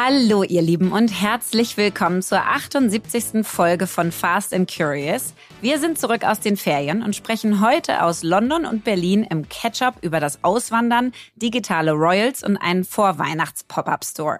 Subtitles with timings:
[0.00, 3.44] Hallo ihr Lieben und herzlich willkommen zur 78.
[3.44, 5.34] Folge von Fast and Curious.
[5.60, 9.96] Wir sind zurück aus den Ferien und sprechen heute aus London und Berlin im Catch-up
[10.02, 14.38] über das Auswandern, digitale Royals und einen Vorweihnachts-Pop-up-Store.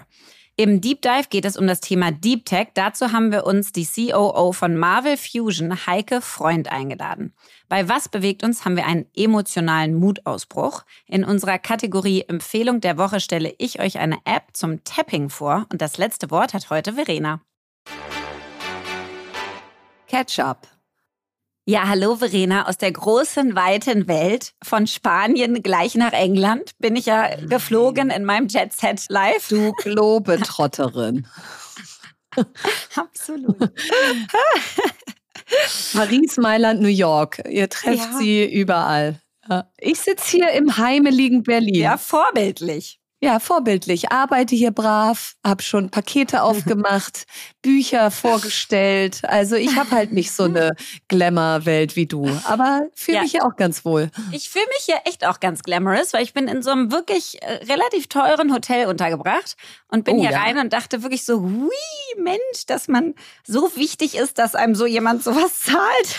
[0.60, 2.70] Im Deep Dive geht es um das Thema Deep Tech.
[2.74, 7.32] Dazu haben wir uns die COO von Marvel Fusion, Heike Freund, eingeladen.
[7.68, 10.82] Bei Was bewegt uns haben wir einen emotionalen Mutausbruch.
[11.06, 15.80] In unserer Kategorie Empfehlung der Woche stelle ich euch eine App zum Tapping vor und
[15.80, 17.40] das letzte Wort hat heute Verena.
[20.08, 20.77] Catch-up.
[21.70, 24.54] Ja, hallo Verena aus der großen, weiten Welt.
[24.62, 29.48] Von Spanien gleich nach England bin ich ja geflogen in meinem Jet Set Live.
[29.48, 31.26] Du Globetrotterin.
[32.96, 33.58] Absolut.
[35.92, 37.42] Paris, Mailand, New York.
[37.46, 38.18] Ihr trefft ja.
[38.18, 39.20] sie überall.
[39.76, 41.74] Ich sitze hier im heimeligen Berlin.
[41.74, 42.98] Ja, vorbildlich.
[43.20, 44.12] Ja, vorbildlich.
[44.12, 47.24] Arbeite hier brav, habe schon Pakete aufgemacht,
[47.68, 49.20] Bücher vorgestellt.
[49.24, 50.74] Also ich habe halt nicht so eine
[51.08, 53.22] Glamour-Welt wie du, aber fühle ja.
[53.24, 54.10] mich hier auch ganz wohl.
[54.32, 57.42] Ich fühle mich hier echt auch ganz glamorous, weil ich bin in so einem wirklich
[57.42, 60.40] äh, relativ teuren Hotel untergebracht und bin oh, hier ja.
[60.40, 61.68] rein und dachte wirklich so, hui,
[62.16, 63.14] Mensch, dass man
[63.46, 66.16] so wichtig ist, dass einem so jemand sowas zahlt.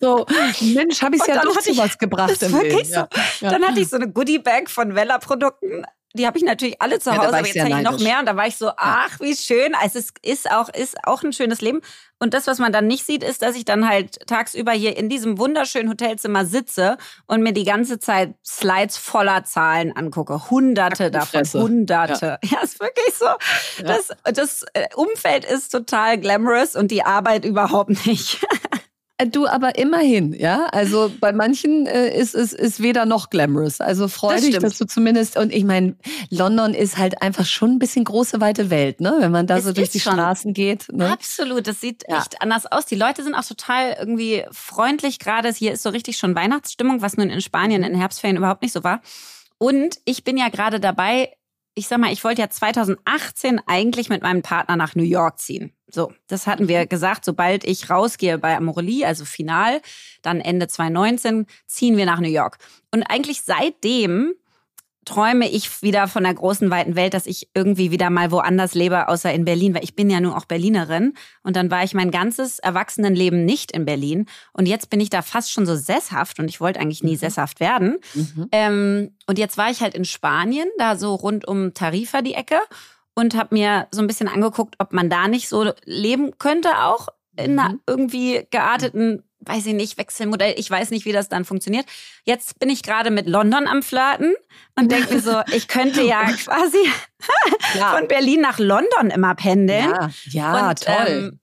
[0.00, 0.26] so,
[0.60, 3.04] Mensch, habe ich es ja doch zu was gebracht im wirklich so.
[3.40, 3.50] Ja.
[3.50, 5.82] Dann hatte ich so eine Goodie-Bag von Vella Produkten.
[6.14, 8.18] Die habe ich natürlich alle zu Hause, ja, aber jetzt habe ich noch mehr.
[8.18, 9.74] Und da war ich so, ach, wie schön.
[9.74, 11.80] Also es ist auch, ist auch ein schönes Leben.
[12.18, 15.08] Und das, was man dann nicht sieht, ist, dass ich dann halt tagsüber hier in
[15.08, 16.96] diesem wunderschönen Hotelzimmer sitze
[17.26, 20.48] und mir die ganze Zeit Slides voller Zahlen angucke.
[20.48, 22.38] Hunderte davon, Hunderte.
[22.44, 22.50] Ja.
[22.50, 23.24] ja, ist wirklich so.
[23.24, 23.38] Ja.
[23.78, 28.46] Das, das äh, Umfeld ist total glamorous und die Arbeit überhaupt nicht.
[29.22, 30.66] Äh, du aber immerhin, ja.
[30.66, 33.80] Also bei manchen äh, ist es ist weder noch glamorous.
[33.80, 35.96] Also freu das dich, dass du zumindest und ich meine,
[36.30, 39.16] London ist halt einfach schon ein bisschen große weite Welt, ne?
[39.18, 40.14] Wenn man da es so durch die schon.
[40.14, 40.92] Straßen geht.
[40.92, 41.10] Ne?
[41.10, 42.18] Absolut, das sieht ja.
[42.18, 42.86] echt anders aus.
[42.86, 45.18] Die Leute sind auch total irgendwie freundlich.
[45.18, 48.72] Gerade hier ist so richtig schon Weihnachtsstimmung, was nun in Spanien in Herbstferien überhaupt nicht
[48.72, 49.00] so war.
[49.58, 51.30] Und ich bin ja gerade dabei,
[51.74, 55.72] ich sag mal, ich wollte ja 2018 eigentlich mit meinem Partner nach New York ziehen.
[55.88, 59.80] So, das hatten wir gesagt, sobald ich rausgehe bei Amorelie, also final,
[60.22, 62.58] dann Ende 2019, ziehen wir nach New York.
[62.90, 64.34] Und eigentlich seitdem
[65.04, 69.08] träume ich wieder von der großen, weiten Welt, dass ich irgendwie wieder mal woanders lebe,
[69.08, 71.14] außer in Berlin, weil ich bin ja nun auch Berlinerin.
[71.42, 74.26] Und dann war ich mein ganzes Erwachsenenleben nicht in Berlin.
[74.52, 77.18] Und jetzt bin ich da fast schon so sesshaft und ich wollte eigentlich nie mhm.
[77.18, 77.98] sesshaft werden.
[78.14, 78.48] Mhm.
[78.52, 82.60] Ähm, und jetzt war ich halt in Spanien, da so rund um Tarifa die Ecke
[83.14, 87.08] und habe mir so ein bisschen angeguckt, ob man da nicht so leben könnte, auch
[87.36, 87.80] in einer mhm.
[87.86, 90.54] irgendwie gearteten weiß ich nicht, Wechselmodell.
[90.56, 91.86] Ich weiß nicht, wie das dann funktioniert.
[92.24, 94.34] Jetzt bin ich gerade mit London am Flirten
[94.78, 96.78] und denke mir so, ich könnte ja quasi
[97.78, 97.96] ja.
[97.96, 99.90] von Berlin nach London immer pendeln.
[99.90, 101.06] Ja, ja und, toll.
[101.08, 101.38] Ähm,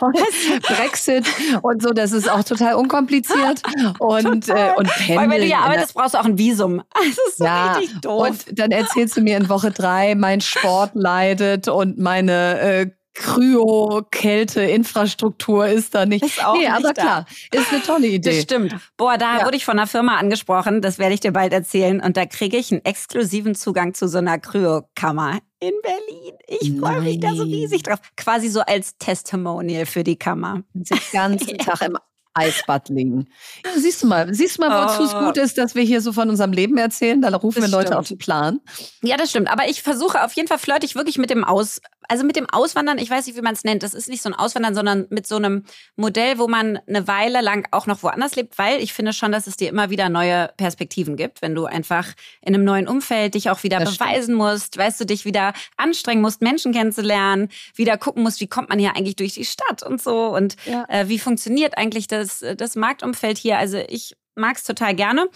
[0.62, 1.26] Brexit
[1.62, 3.62] und so, das ist auch total unkompliziert.
[3.98, 5.18] Und, äh, und Pendeln.
[5.18, 6.82] Weil wenn du ja arbeitest, brauchst du auch ein Visum.
[6.94, 8.28] Das ist so ja, richtig doof.
[8.28, 15.66] Und dann erzählst du mir in Woche drei, mein Sport leidet und meine äh, Kryo-Kälte-Infrastruktur
[15.66, 16.24] ist da nicht.
[16.24, 17.02] Ist auch nee, nicht aber da.
[17.02, 18.30] klar, ist eine tolle Idee.
[18.30, 18.74] Das stimmt.
[18.96, 19.46] Boah, da ja.
[19.46, 22.00] wurde ich von einer Firma angesprochen, das werde ich dir bald erzählen.
[22.00, 26.34] Und da kriege ich einen exklusiven Zugang zu so einer Kryokammer in Berlin.
[26.48, 28.00] Ich freue mich da so riesig drauf.
[28.16, 30.62] Quasi so als Testimonial für die Kammer.
[30.74, 31.96] Den ganzen Tag im
[32.34, 33.28] Eisbad liegen.
[33.64, 35.20] Ja, siehst du mal, siehst du mal, wozu es oh.
[35.20, 37.22] gut ist, dass wir hier so von unserem Leben erzählen?
[37.22, 38.00] Da rufen das wir Leute stimmt.
[38.00, 38.60] auf den Plan.
[39.02, 39.50] Ja, das stimmt.
[39.50, 42.48] Aber ich versuche auf jeden Fall flirte ich wirklich mit dem Aus, also mit dem
[42.50, 43.82] Auswandern, ich weiß nicht, wie man es nennt.
[43.82, 45.64] Das ist nicht so ein Auswandern, sondern mit so einem
[45.96, 49.46] Modell, wo man eine Weile lang auch noch woanders lebt, weil ich finde schon, dass
[49.46, 52.08] es dir immer wieder neue Perspektiven gibt, wenn du einfach
[52.40, 54.38] in einem neuen Umfeld dich auch wieder das beweisen stimmt.
[54.38, 58.78] musst, weißt du, dich wieder anstrengen musst, Menschen kennenzulernen, wieder gucken musst, wie kommt man
[58.78, 60.84] hier eigentlich durch die Stadt und so und ja.
[60.88, 63.58] äh, wie funktioniert eigentlich das, das Marktumfeld hier.
[63.58, 65.28] Also ich mag es total gerne.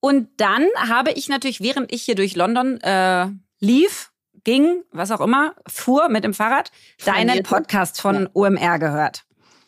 [0.00, 3.28] Und dann habe ich natürlich, während ich hier durch London äh,
[3.60, 4.11] lief,
[4.44, 6.70] ging, was auch immer, fuhr mit dem Fahrrad,
[7.04, 8.28] deinen Podcast von ja.
[8.34, 9.24] OMR gehört.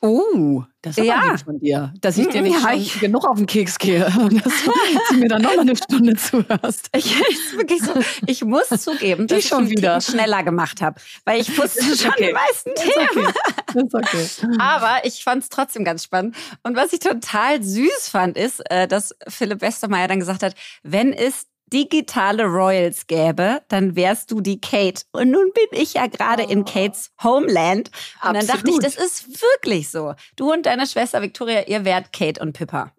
[0.06, 1.34] Oh, das ist ja.
[1.42, 4.52] von dir, dass ich dir nicht ja, ich genug auf den Keks gehe und dass
[5.08, 6.90] du mir dann noch mal eine Stunde zuhörst.
[6.94, 7.16] Ich,
[7.80, 7.94] so,
[8.26, 12.26] ich muss zugeben, dass ich schon wieder schneller gemacht habe, weil ich wusste schon okay.
[12.26, 13.28] die meisten Themen.
[13.74, 13.88] Okay.
[13.94, 14.58] Okay.
[14.58, 16.36] Aber ich fand es trotzdem ganz spannend.
[16.62, 21.14] Und was ich total süß fand, ist, äh, dass Philipp Westermeier dann gesagt hat, wenn
[21.14, 25.02] es digitale Royals gäbe, dann wärst du die Kate.
[25.10, 26.50] Und nun bin ich ja gerade oh.
[26.50, 27.90] in Kates Homeland.
[28.22, 28.36] Und Absolut.
[28.36, 30.14] dann dachte ich, das ist wirklich so.
[30.36, 32.92] Du und deine Schwester Victoria, ihr wärt Kate und Pippa.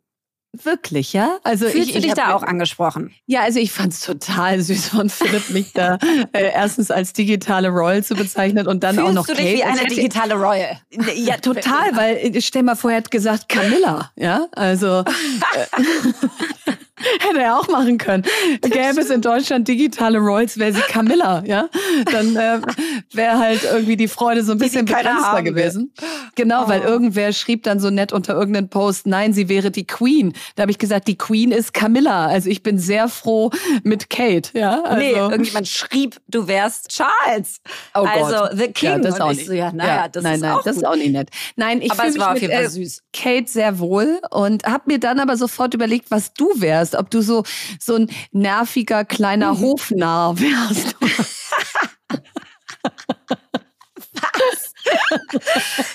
[0.64, 1.38] Wirklich, ja?
[1.44, 3.14] Also Fühlst ich, du dich da auch angesprochen?
[3.26, 5.98] Ja, also ich fand es total süß von Philipp, mich da
[6.32, 9.58] äh, erstens als digitale Royal zu bezeichnen und dann Fühlst auch noch du dich Kate.
[9.58, 10.80] wie eine digitale Royal?
[11.16, 14.48] Ja, total, weil äh, stell mal vor, er hat gesagt Camilla, ja?
[14.54, 15.84] Also äh,
[17.20, 18.24] Hätte er auch machen können.
[18.62, 21.68] Gäbe es in Deutschland digitale Royals, wäre sie Camilla, ja?
[22.10, 22.62] Dann äh,
[23.12, 25.94] wäre halt irgendwie die Freude so ein bisschen begrenzter gewesen.
[26.36, 26.70] Genau, oh.
[26.70, 30.34] weil irgendwer schrieb dann so nett unter irgendeinem Post, nein, sie wäre die Queen.
[30.56, 32.28] Da habe ich gesagt, die Queen ist Camilla.
[32.28, 33.52] Also ich bin sehr froh
[33.84, 34.82] mit Kate, ja?
[34.84, 37.60] Also, nee, irgendjemand schrieb, du wärst Charles.
[37.94, 38.52] Oh also Gott.
[38.54, 38.90] The King.
[38.90, 39.48] Ja, das auch nicht.
[39.48, 40.84] So, ja, naja, ja, das nein, ist nein, auch das gut.
[40.84, 41.30] ist auch nicht nett.
[41.58, 43.04] Nein, ich auf jeden Fall äh, süß.
[43.12, 47.22] Kate sehr wohl und habe mir dann aber sofort überlegt, was du wärst ob du
[47.22, 47.44] so,
[47.80, 49.62] so ein nerviger kleiner mhm.
[49.62, 50.96] Hofnarr wärst.
[54.14, 54.74] Was?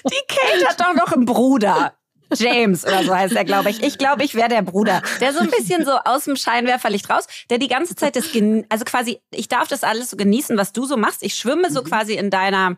[0.05, 1.95] Die Kate hat doch noch einen Bruder.
[2.37, 3.83] James oder so heißt er, glaube ich.
[3.83, 7.27] Ich glaube, ich wäre der Bruder, der so ein bisschen so aus dem Scheinwerferlicht raus,
[7.51, 8.27] der die ganze Zeit das,
[8.69, 11.23] also quasi, ich darf das alles so genießen, was du so machst.
[11.23, 11.87] Ich schwimme so mhm.
[11.87, 12.77] quasi in deiner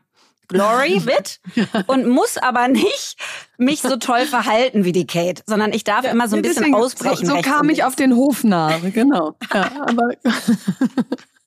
[0.53, 1.41] Glory mit
[1.87, 3.17] und muss aber nicht
[3.59, 6.75] mich so toll verhalten wie die Kate, sondern ich darf ja, immer so ein bisschen
[6.75, 7.27] ausbrechen.
[7.27, 9.35] So, so kam ich auf den Hofnarr, genau.
[9.53, 10.11] Ja, aber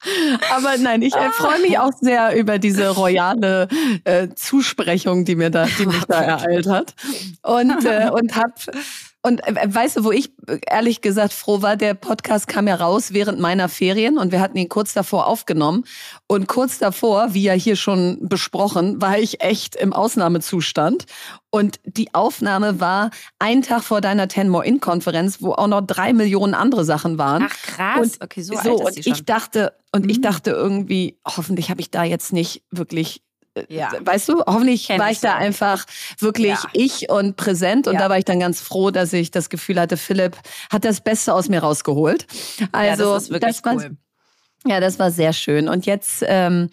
[0.56, 3.68] Aber nein, ich äh, freue mich auch sehr über diese royale
[4.04, 6.94] äh, Zusprechung, die mir da, die mich da ereilt hat.
[7.42, 8.54] Und, äh, und hab
[9.26, 12.76] und äh, weißt du, wo ich äh, ehrlich gesagt froh war, der Podcast kam ja
[12.76, 15.84] raus während meiner Ferien und wir hatten ihn kurz davor aufgenommen.
[16.28, 21.06] Und kurz davor, wie ja hier schon besprochen, war ich echt im Ausnahmezustand.
[21.50, 25.82] Und die Aufnahme war ein Tag vor deiner Ten More In Konferenz, wo auch noch
[25.82, 27.48] drei Millionen andere Sachen waren.
[27.50, 30.10] Ach krass, und okay, so, so alt ist und ich dachte und mhm.
[30.12, 33.24] ich dachte irgendwie, hoffentlich habe ich da jetzt nicht wirklich
[33.70, 33.92] ja.
[34.00, 35.86] weißt du, hoffentlich Kenn war ich, ich da einfach
[36.20, 36.70] wirklich ja.
[36.74, 37.88] ich und präsent.
[37.88, 40.38] Und da war ich dann ganz froh, dass ich das Gefühl hatte, Philipp
[40.72, 42.26] hat das Beste aus mir rausgeholt.
[42.72, 43.98] Also ja, das, ist wirklich das war, cool.
[44.66, 45.70] ja, das war sehr schön.
[45.70, 46.70] Und jetzt ähm,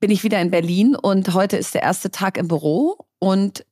[0.00, 3.64] bin ich wieder in Berlin und heute ist der erste Tag im Büro und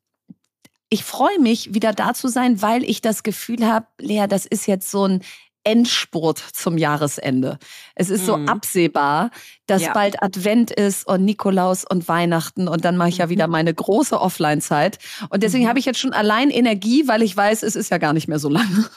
[0.91, 4.67] ich freue mich, wieder da zu sein, weil ich das Gefühl habe, Lea, das ist
[4.67, 5.23] jetzt so ein
[5.64, 7.58] Endspurt zum Jahresende.
[7.94, 8.48] Es ist so mhm.
[8.48, 9.30] absehbar,
[9.66, 9.92] dass ja.
[9.92, 13.52] bald Advent ist und Nikolaus und Weihnachten und dann mache ich ja wieder mhm.
[13.52, 14.98] meine große Offline-Zeit.
[15.28, 15.68] Und deswegen mhm.
[15.68, 18.38] habe ich jetzt schon allein Energie, weil ich weiß, es ist ja gar nicht mehr
[18.38, 18.88] so lange.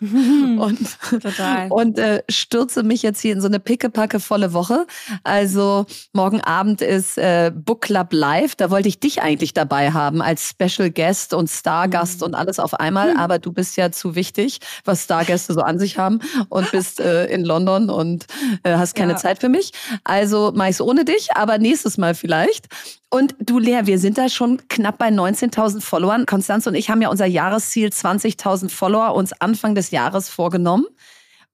[0.00, 0.78] Und,
[1.22, 1.68] Total.
[1.70, 4.86] und äh, stürze mich jetzt hier in so eine pickepacke volle Woche.
[5.24, 8.54] Also morgen Abend ist äh, Book Club Live.
[8.54, 12.26] Da wollte ich dich eigentlich dabei haben als Special Guest und Stargast mhm.
[12.26, 13.14] und alles auf einmal.
[13.14, 13.20] Mhm.
[13.20, 17.26] Aber du bist ja zu wichtig, was Stargäste so an sich haben und bist äh,
[17.26, 18.26] in London und
[18.62, 19.18] äh, hast keine ja.
[19.18, 19.72] Zeit für mich.
[20.04, 22.68] Also mache ich es ohne dich, aber nächstes Mal vielleicht.
[23.08, 26.26] Und du, Lea, wir sind da schon knapp bei 19.000 Followern.
[26.26, 30.86] Konstanz und ich haben ja unser Jahresziel 20.000 Follower uns Anfang des Jahres vorgenommen.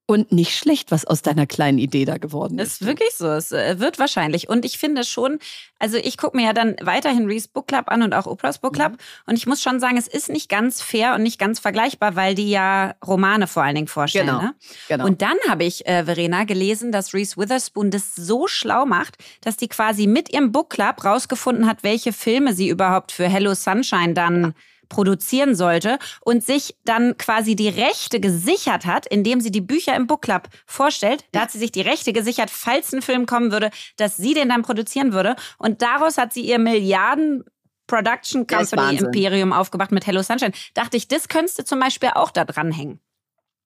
[0.04, 2.82] Und nicht schlecht, was aus deiner kleinen Idee da geworden ist.
[2.82, 3.28] Ist wirklich so.
[3.28, 4.48] Es äh, wird wahrscheinlich.
[4.48, 5.38] Und ich finde schon,
[5.78, 8.74] also ich gucke mir ja dann weiterhin Reese Book Club an und auch Oprah's Book
[8.74, 8.92] Club.
[8.92, 8.96] Mhm.
[9.26, 12.34] Und ich muss schon sagen, es ist nicht ganz fair und nicht ganz vergleichbar, weil
[12.34, 14.26] die ja Romane vor allen Dingen vorstellen.
[14.26, 14.42] Genau.
[14.42, 14.54] Ne?
[14.88, 15.06] genau.
[15.06, 19.56] Und dann habe ich, äh, Verena, gelesen, dass Reese Witherspoon das so schlau macht, dass
[19.56, 24.14] die quasi mit ihrem Book Club rausgefunden hat, welche Filme sie überhaupt für Hello Sunshine
[24.14, 24.42] dann.
[24.42, 24.52] Ja
[24.92, 30.06] produzieren sollte und sich dann quasi die Rechte gesichert hat, indem sie die Bücher im
[30.06, 31.24] Book Club vorstellt.
[31.32, 34.50] Da hat sie sich die Rechte gesichert, falls ein Film kommen würde, dass sie den
[34.50, 35.34] dann produzieren würde.
[35.56, 37.42] Und daraus hat sie ihr Milliarden
[37.86, 40.52] Production Company Imperium aufgebacht mit Hello Sunshine.
[40.74, 43.00] Dachte ich, das könntest du zum Beispiel auch da dranhängen.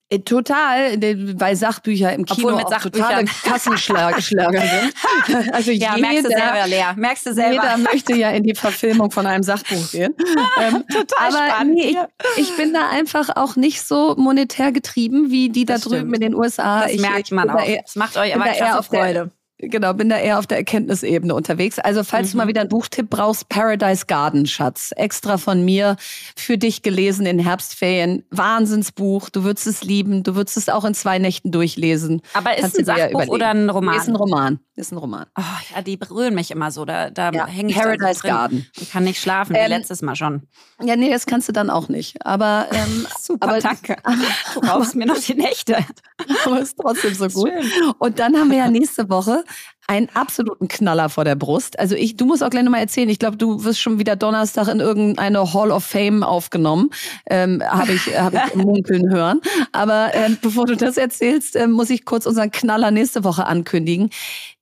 [0.09, 1.01] Äh, total,
[1.41, 5.53] weil Sachbücher im Kino Obwohl mit auch totale Kassenschlager sind.
[5.53, 6.85] Also ja, jeder, merkst du selber, Lea.
[6.95, 7.53] Merkst du selber.
[7.55, 10.15] Jeder möchte ja in die Verfilmung von einem Sachbuch gehen.
[10.61, 11.75] ähm, total aber spannend.
[11.75, 11.97] Nee,
[12.37, 16.01] ich, ich, bin da einfach auch nicht so monetär getrieben wie die das da drüben
[16.03, 16.15] stimmt.
[16.15, 16.83] in den USA.
[16.83, 17.67] Das ich, merkt man auch.
[17.67, 19.33] Eher, das macht euch aber klasse Freude.
[19.59, 21.79] Genau, bin da eher auf der Erkenntnisebene unterwegs.
[21.79, 22.33] Also falls mhm.
[22.33, 22.49] du mal mhm.
[22.49, 24.93] wieder einen Buchtipp brauchst, Paradise Garden, Schatz.
[24.97, 25.97] Extra von mir
[26.37, 28.25] für dich gelesen in Herbstferien.
[28.31, 29.31] Wahnsinnsbuch.
[29.31, 30.23] Du würdest es lieben.
[30.23, 32.21] Du würdest es auch in zwei Nächten durchlesen.
[32.35, 33.97] Aber ist es ein Sachbuch oder ein Roman?
[33.97, 34.61] Ist ein Roman.
[34.79, 35.25] Ist ein Roman.
[35.39, 35.43] Oh,
[35.75, 36.85] ja, die berühren mich immer so.
[36.85, 38.31] Da, da ja, hänge ich Paradise drin.
[38.31, 38.67] Garden.
[38.77, 40.43] Ich kann nicht schlafen, wie ähm, letztes Mal schon.
[40.83, 42.27] Ja, nee, das kannst du dann auch nicht.
[42.27, 43.97] Aber ähm, super, aber, danke.
[44.55, 45.79] Du brauchst mir noch die Nächte.
[46.45, 47.51] aber ist trotzdem so gut.
[47.51, 47.93] Schön.
[47.99, 49.45] Und dann haben wir ja nächste Woche
[49.87, 51.79] einen absoluten Knaller vor der Brust.
[51.79, 53.09] Also ich, du musst auch gleich nochmal erzählen.
[53.09, 56.91] Ich glaube, du wirst schon wieder Donnerstag in irgendeine Hall of Fame aufgenommen.
[57.29, 59.41] Ähm, Habe ich, hab ich munkeln hören.
[59.73, 64.11] Aber ähm, bevor du das erzählst, äh, muss ich kurz unseren Knaller nächste Woche ankündigen.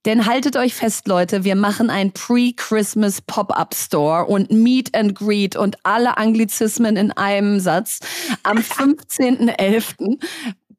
[0.04, 5.56] Denn haltet euch fest, Leute, wir machen ein Pre-Christmas Pop-Up Store und Meet and Greet
[5.56, 8.00] und alle Anglizismen in einem Satz
[8.42, 10.18] am 15.11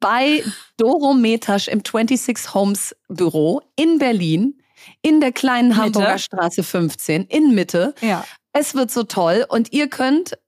[0.00, 0.42] bei
[0.76, 4.60] Doro Metasch im 26 Homes Büro in Berlin,
[5.02, 5.80] in der kleinen Mitte.
[5.80, 7.94] Hamburger Straße 15, in Mitte.
[8.00, 8.24] Ja.
[8.52, 10.38] Es wird so toll und ihr könnt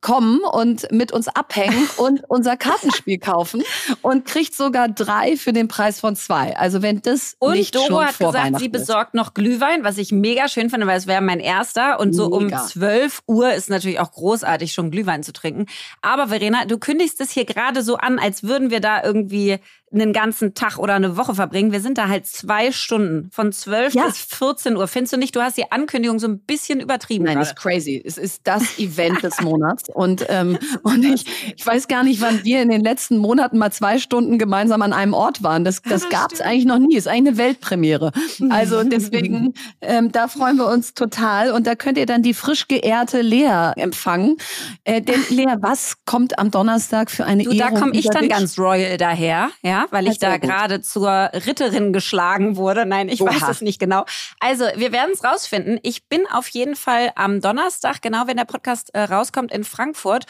[0.00, 3.62] kommen und mit uns abhängen und unser Kartenspiel kaufen
[4.02, 6.56] und kriegt sogar drei für den Preis von zwei.
[6.56, 9.98] Also wenn das und nicht Doro schon hat vor gesagt, sie besorgt noch Glühwein, was
[9.98, 12.60] ich mega schön finde, weil es wäre mein erster und so mega.
[12.60, 15.66] um 12 Uhr ist natürlich auch großartig schon Glühwein zu trinken.
[16.02, 19.58] Aber Verena, du kündigst es hier gerade so an, als würden wir da irgendwie
[19.92, 21.72] einen ganzen Tag oder eine Woche verbringen.
[21.72, 24.06] Wir sind da halt zwei Stunden von 12 ja.
[24.06, 24.86] bis 14 Uhr.
[24.86, 27.24] Findest du nicht, du hast die Ankündigung so ein bisschen übertrieben?
[27.24, 28.02] Nein, das ist crazy.
[28.04, 29.84] Es ist das Event des Monats.
[29.92, 31.24] Und, ähm, und ich,
[31.56, 34.92] ich weiß gar nicht, wann wir in den letzten Monaten mal zwei Stunden gemeinsam an
[34.92, 35.64] einem Ort waren.
[35.64, 36.96] Das, das ja, gab es eigentlich noch nie.
[36.96, 38.12] Ist eigentlich eine Weltpremiere.
[38.50, 41.52] Also deswegen, ähm, da freuen wir uns total.
[41.52, 44.36] Und da könnt ihr dann die frisch geehrte Lea empfangen.
[44.84, 48.58] Äh, denn Lea, was kommt am Donnerstag für eine du, Da komme ich dann ganz
[48.58, 49.48] royal daher.
[49.62, 52.86] Ja, weil ich da gerade zur Ritterin geschlagen wurde.
[52.86, 53.30] Nein, ich Oha.
[53.30, 54.04] weiß es nicht genau.
[54.40, 55.78] Also, wir werden es rausfinden.
[55.82, 60.26] Ich bin auf jeden Fall am Donnerstag, genau wenn der Podcast äh, rauskommt, in Frankfurt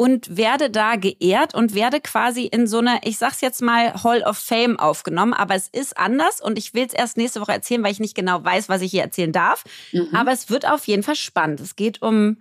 [0.00, 4.22] und werde da geehrt und werde quasi in so eine, ich sag's jetzt mal, Hall
[4.22, 5.34] of Fame aufgenommen.
[5.34, 8.14] Aber es ist anders und ich will es erst nächste Woche erzählen, weil ich nicht
[8.14, 9.64] genau weiß, was ich hier erzählen darf.
[9.92, 10.14] Mhm.
[10.14, 11.58] Aber es wird auf jeden Fall spannend.
[11.58, 12.40] Es geht um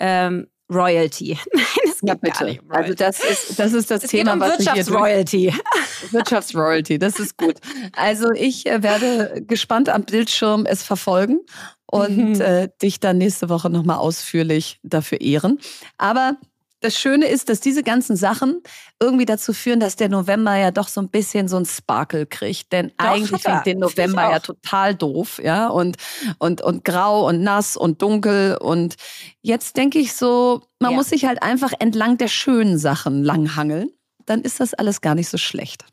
[0.00, 1.38] ähm, Royalty.
[1.52, 2.58] Nein, es ja, bitte.
[2.68, 5.52] Also das ist das ist das es Thema, um was Wirtschaftsroyalty.
[6.10, 7.56] Wirtschaftsroyalty, das ist gut.
[7.92, 11.40] Also ich äh, werde gespannt am Bildschirm es verfolgen
[11.86, 12.40] und mhm.
[12.40, 15.58] äh, dich dann nächste Woche nochmal ausführlich dafür ehren.
[15.98, 16.36] Aber
[16.84, 18.62] das Schöne ist, dass diese ganzen Sachen
[19.00, 22.72] irgendwie dazu führen, dass der November ja doch so ein bisschen so ein Sparkle kriegt.
[22.72, 25.96] Denn doch, eigentlich ich den November ja total doof, ja, und,
[26.38, 28.58] und, und grau und nass und dunkel.
[28.60, 28.96] Und
[29.40, 30.96] jetzt denke ich so, man ja.
[30.98, 33.90] muss sich halt einfach entlang der schönen Sachen langhangeln.
[34.26, 35.84] Dann ist das alles gar nicht so schlecht.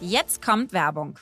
[0.00, 1.18] Jetzt kommt Werbung.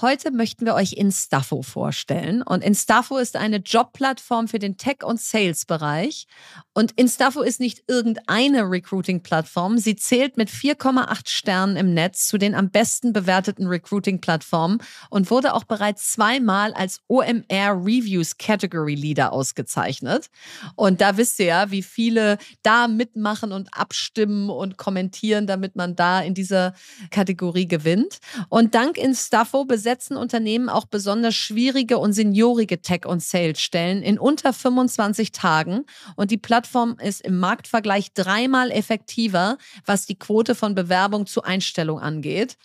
[0.00, 2.42] Heute möchten wir euch Instafo vorstellen.
[2.42, 6.26] Und Instafo ist eine Jobplattform für den Tech- und Sales-Bereich.
[6.72, 9.78] Und Instafo ist nicht irgendeine Recruiting-Plattform.
[9.78, 14.78] Sie zählt mit 4,8 Sternen im Netz zu den am besten bewerteten Recruiting-Plattformen
[15.10, 20.30] und wurde auch bereits zweimal als OMR Reviews Category Leader ausgezeichnet.
[20.76, 25.96] Und da wisst ihr ja, wie viele da mitmachen und abstimmen und kommentieren, damit man
[25.96, 26.74] da in dieser
[27.10, 28.20] Kategorie gewinnt.
[28.48, 34.52] Und dank Instafo besetzen Unternehmen auch besonders schwierige und seniorige Tech- und Sales-Stellen in unter
[34.52, 35.86] 25 Tagen.
[36.16, 39.56] Und die Plattform ist im Marktvergleich dreimal effektiver,
[39.86, 42.58] was die Quote von Bewerbung zu Einstellung angeht.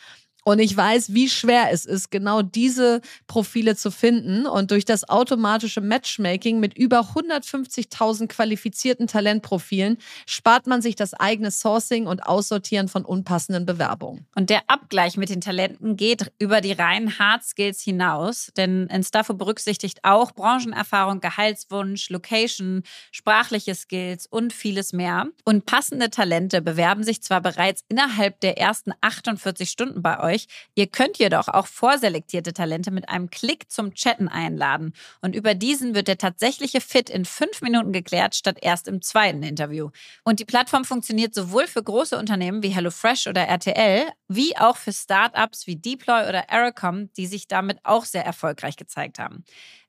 [0.48, 4.46] Und ich weiß, wie schwer es ist, genau diese Profile zu finden.
[4.46, 9.98] Und durch das automatische Matchmaking mit über 150.000 qualifizierten Talentprofilen
[10.28, 14.28] spart man sich das eigene Sourcing und Aussortieren von unpassenden Bewerbungen.
[14.36, 18.52] Und der Abgleich mit den Talenten geht über die reinen Hard Skills hinaus.
[18.56, 25.26] Denn Instafo berücksichtigt auch Branchenerfahrung, Gehaltswunsch, Location, sprachliche Skills und vieles mehr.
[25.44, 30.48] Und passende Talente bewerben sich zwar bereits innerhalb der ersten 48 Stunden bei euch, euch.
[30.76, 34.94] Ihr könnt jedoch auch vorselektierte Talente mit einem Klick zum Chatten einladen.
[35.22, 39.44] Und über diesen wird der tatsächliche Fit in fünf Minuten geklärt, statt erst im zweiten
[39.44, 39.90] Interview.
[40.24, 44.94] Und die Plattform funktioniert sowohl für große Unternehmen wie HelloFresh oder RTL, wie auch für
[44.94, 49.44] Startups wie Deploy oder Aerocom, die sich damit auch sehr erfolgreich gezeigt haben.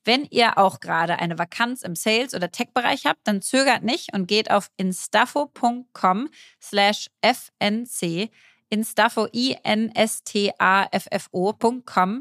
[0.05, 4.29] Wenn ihr auch gerade eine Vakanz im Sales- oder Tech-Bereich habt, dann zögert nicht und
[4.29, 6.29] geht auf instafo.com
[6.63, 8.31] slash fnc
[8.69, 10.27] instafo, i-n-s-t-a-f-f-o.com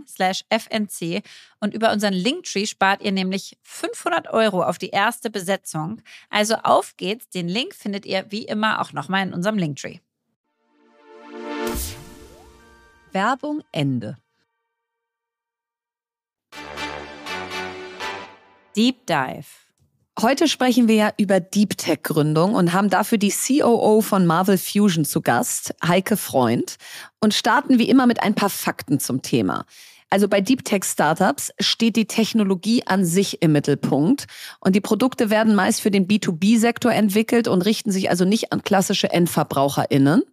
[0.07, 1.23] slash fnc
[1.59, 6.01] und über unseren Linktree spart ihr nämlich 500 Euro auf die erste Besetzung.
[6.29, 9.99] Also auf geht's, den Link findet ihr wie immer auch nochmal in unserem Linktree.
[13.11, 14.17] Werbung Ende.
[18.75, 19.64] Deep Dive.
[20.21, 24.57] Heute sprechen wir ja über Deep Tech Gründung und haben dafür die COO von Marvel
[24.57, 26.77] Fusion zu Gast, Heike Freund,
[27.19, 29.65] und starten wie immer mit ein paar Fakten zum Thema.
[30.09, 34.27] Also bei Deep Tech Startups steht die Technologie an sich im Mittelpunkt
[34.61, 38.63] und die Produkte werden meist für den B2B-Sektor entwickelt und richten sich also nicht an
[38.63, 40.23] klassische EndverbraucherInnen.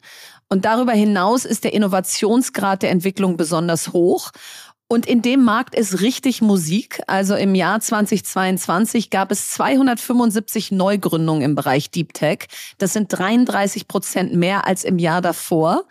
[0.48, 4.30] Und darüber hinaus ist der Innovationsgrad der Entwicklung besonders hoch.
[4.92, 7.00] Und in dem Markt ist richtig Musik.
[7.06, 12.40] Also im Jahr 2022 gab es 275 Neugründungen im Bereich Deep Tech.
[12.76, 15.84] Das sind 33 Prozent mehr als im Jahr davor.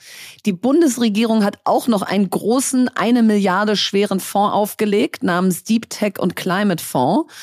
[0.45, 6.19] Die Bundesregierung hat auch noch einen großen, eine Milliarde schweren Fonds aufgelegt namens Deep Tech
[6.19, 7.33] und Climate Fonds.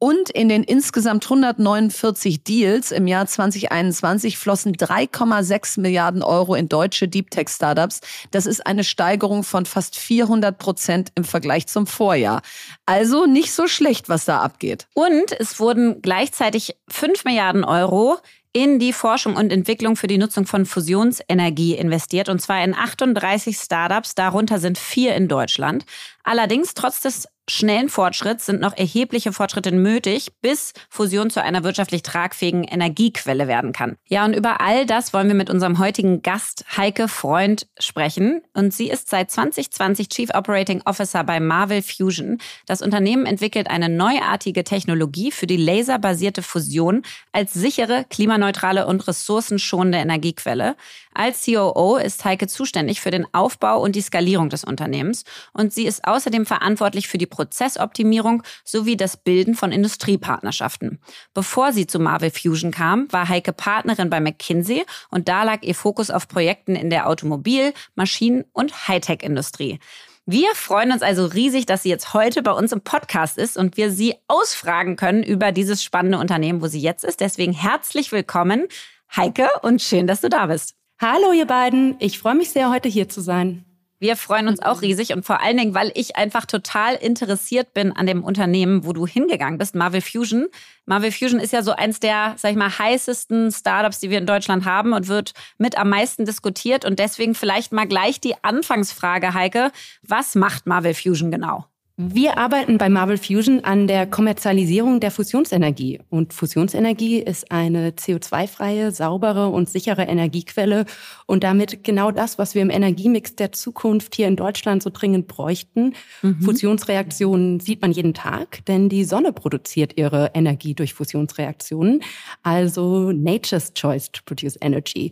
[0.00, 7.08] Und in den insgesamt 149 Deals im Jahr 2021 flossen 3,6 Milliarden Euro in deutsche
[7.08, 8.00] Deep Tech Startups.
[8.30, 12.42] Das ist eine Steigerung von fast 400 Prozent im Vergleich zum Vorjahr.
[12.86, 14.86] Also nicht so schlecht, was da abgeht.
[14.94, 18.18] Und es wurden gleichzeitig 5 Milliarden Euro
[18.52, 23.56] in die Forschung und Entwicklung für die Nutzung von Fusionsenergie investiert, und zwar in 38
[23.56, 25.84] Startups, darunter sind vier in Deutschland.
[26.24, 32.02] Allerdings, trotz des schnellen Fortschritts sind noch erhebliche Fortschritte nötig, bis Fusion zu einer wirtschaftlich
[32.02, 33.96] tragfähigen Energiequelle werden kann.
[34.06, 38.42] Ja, und über all das wollen wir mit unserem heutigen Gast Heike Freund sprechen.
[38.54, 42.38] Und sie ist seit 2020 Chief Operating Officer bei Marvel Fusion.
[42.66, 47.02] Das Unternehmen entwickelt eine neuartige Technologie für die laserbasierte Fusion
[47.32, 50.76] als sichere, klimaneutrale und ressourcenschonende Energiequelle.
[51.18, 55.84] Als COO ist Heike zuständig für den Aufbau und die Skalierung des Unternehmens und sie
[55.84, 61.00] ist außerdem verantwortlich für die Prozessoptimierung sowie das Bilden von Industriepartnerschaften.
[61.34, 65.74] Bevor sie zu Marvel Fusion kam, war Heike Partnerin bei McKinsey und da lag ihr
[65.74, 69.80] Fokus auf Projekten in der Automobil-, Maschinen- und Hightech-Industrie.
[70.24, 73.76] Wir freuen uns also riesig, dass sie jetzt heute bei uns im Podcast ist und
[73.76, 77.18] wir sie ausfragen können über dieses spannende Unternehmen, wo sie jetzt ist.
[77.18, 78.68] Deswegen herzlich willkommen,
[79.16, 80.77] Heike, und schön, dass du da bist.
[81.00, 83.64] Hallo ihr beiden, ich freue mich sehr, heute hier zu sein.
[84.00, 87.92] Wir freuen uns auch riesig und vor allen Dingen, weil ich einfach total interessiert bin
[87.92, 90.48] an dem Unternehmen, wo du hingegangen bist, Marvel Fusion.
[90.86, 94.26] Marvel Fusion ist ja so eins der, sag ich mal, heißesten Startups, die wir in
[94.26, 96.84] Deutschland haben und wird mit am meisten diskutiert.
[96.84, 99.70] Und deswegen vielleicht mal gleich die Anfangsfrage, Heike.
[100.02, 101.64] Was macht Marvel Fusion genau?
[102.00, 105.98] Wir arbeiten bei Marvel Fusion an der Kommerzialisierung der Fusionsenergie.
[106.10, 110.84] Und Fusionsenergie ist eine CO2-freie, saubere und sichere Energiequelle
[111.26, 115.26] und damit genau das, was wir im Energiemix der Zukunft hier in Deutschland so dringend
[115.26, 115.94] bräuchten.
[116.22, 116.40] Mhm.
[116.40, 122.04] Fusionsreaktionen sieht man jeden Tag, denn die Sonne produziert ihre Energie durch Fusionsreaktionen.
[122.44, 125.10] Also Nature's Choice to Produce Energy.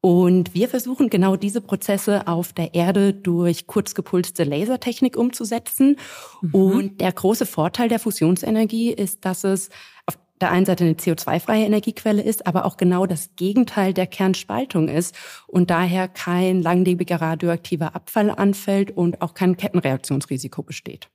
[0.00, 5.96] Und wir versuchen genau diese Prozesse auf der Erde durch kurzgepulste Lasertechnik umzusetzen.
[6.42, 6.54] Mhm.
[6.54, 9.70] Und der große Vorteil der Fusionsenergie ist, dass es
[10.06, 14.88] auf der einen Seite eine CO2-freie Energiequelle ist, aber auch genau das Gegenteil der Kernspaltung
[14.88, 21.08] ist und daher kein langlebiger radioaktiver Abfall anfällt und auch kein Kettenreaktionsrisiko besteht.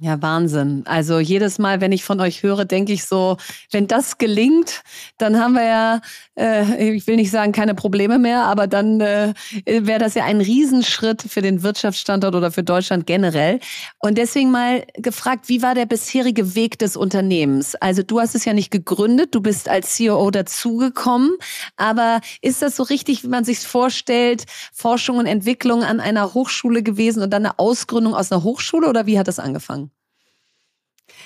[0.00, 0.82] Ja, Wahnsinn.
[0.86, 3.36] Also jedes Mal, wenn ich von euch höre, denke ich so,
[3.70, 4.82] wenn das gelingt,
[5.18, 6.00] dann haben wir ja,
[6.36, 10.40] äh, ich will nicht sagen, keine Probleme mehr, aber dann äh, wäre das ja ein
[10.40, 13.60] Riesenschritt für den Wirtschaftsstandort oder für Deutschland generell.
[14.00, 17.76] Und deswegen mal gefragt, wie war der bisherige Weg des Unternehmens?
[17.76, 21.30] Also du hast es ja nicht gegründet, du bist als CEO dazugekommen,
[21.76, 26.82] aber ist das so richtig, wie man sich vorstellt, Forschung und Entwicklung an einer Hochschule
[26.82, 29.83] gewesen und dann eine Ausgründung aus einer Hochschule oder wie hat das angefangen?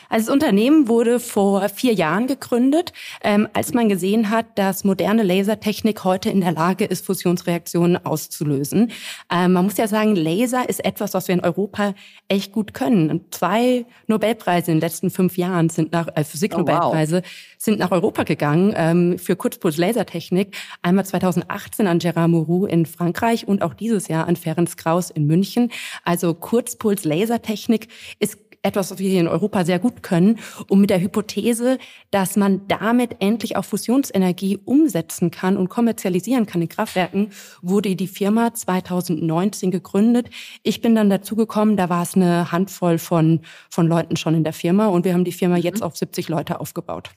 [0.09, 5.23] Also das Unternehmen wurde vor vier Jahren gegründet, ähm, als man gesehen hat, dass moderne
[5.23, 8.91] Lasertechnik heute in der Lage ist, Fusionsreaktionen auszulösen.
[9.31, 11.95] Ähm, man muss ja sagen, Laser ist etwas, was wir in Europa
[12.29, 13.11] echt gut können.
[13.11, 17.31] Und zwei Nobelpreise in den letzten fünf Jahren sind nach äh, Physiknobelpreise oh, wow.
[17.59, 20.57] sind nach Europa gegangen ähm, für Kurzpuls-Lasertechnik.
[20.83, 25.27] Einmal 2018 an Gérard Mourou in Frankreich und auch dieses Jahr an Ferenc Krauss in
[25.27, 25.71] München.
[26.05, 27.89] Also Kurzpuls-Lasertechnik
[28.19, 31.79] ist etwas, was wir hier in Europa sehr gut können, und mit der Hypothese,
[32.11, 37.31] dass man damit endlich auch Fusionsenergie umsetzen kann und kommerzialisieren kann in Kraftwerken,
[37.63, 40.29] wurde die Firma 2019 gegründet.
[40.63, 43.41] Ich bin dann dazugekommen, da war es eine Handvoll von,
[43.71, 45.63] von Leuten schon in der Firma und wir haben die Firma mhm.
[45.63, 47.11] jetzt auf 70 Leute aufgebaut.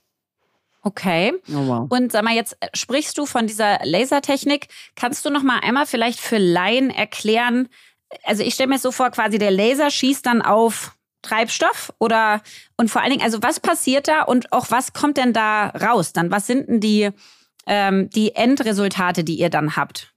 [0.83, 1.33] Okay.
[1.49, 1.87] Oh, wow.
[1.89, 4.67] Und sag mal, jetzt sprichst du von dieser Lasertechnik.
[4.95, 7.69] Kannst du noch mal einmal vielleicht für Laien erklären?
[8.23, 12.41] Also ich stelle mir so vor, quasi der Laser schießt dann auf Treibstoff oder
[12.77, 16.13] und vor allen Dingen, also was passiert da und auch was kommt denn da raus?
[16.13, 17.09] Dann was sind denn die,
[17.65, 20.10] ähm, die Endresultate, die ihr dann habt?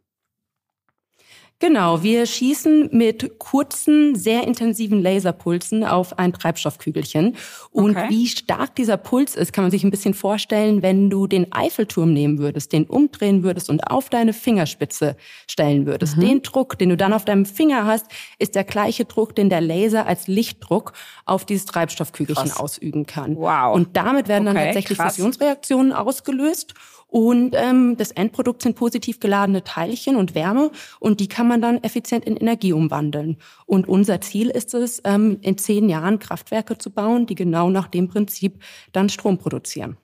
[1.64, 7.36] Genau, wir schießen mit kurzen, sehr intensiven Laserpulsen auf ein Treibstoffkügelchen.
[7.70, 8.10] Und okay.
[8.10, 12.12] wie stark dieser Puls ist, kann man sich ein bisschen vorstellen, wenn du den Eiffelturm
[12.12, 15.16] nehmen würdest, den umdrehen würdest und auf deine Fingerspitze
[15.48, 16.18] stellen würdest.
[16.18, 16.20] Mhm.
[16.20, 19.62] Den Druck, den du dann auf deinem Finger hast, ist der gleiche Druck, den der
[19.62, 20.92] Laser als Lichtdruck
[21.24, 22.60] auf dieses Treibstoffkügelchen krass.
[22.60, 23.36] ausüben kann.
[23.36, 23.74] Wow.
[23.74, 25.16] Und damit werden dann okay, tatsächlich krass.
[25.16, 26.74] Fusionsreaktionen ausgelöst.
[27.14, 31.80] Und ähm, das Endprodukt sind positiv geladene Teilchen und Wärme und die kann man dann
[31.84, 33.36] effizient in Energie umwandeln.
[33.66, 37.86] Und unser Ziel ist es, ähm, in zehn Jahren Kraftwerke zu bauen, die genau nach
[37.86, 39.96] dem Prinzip dann Strom produzieren.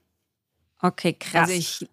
[0.80, 1.50] Okay, krass.
[1.50, 1.88] Also ich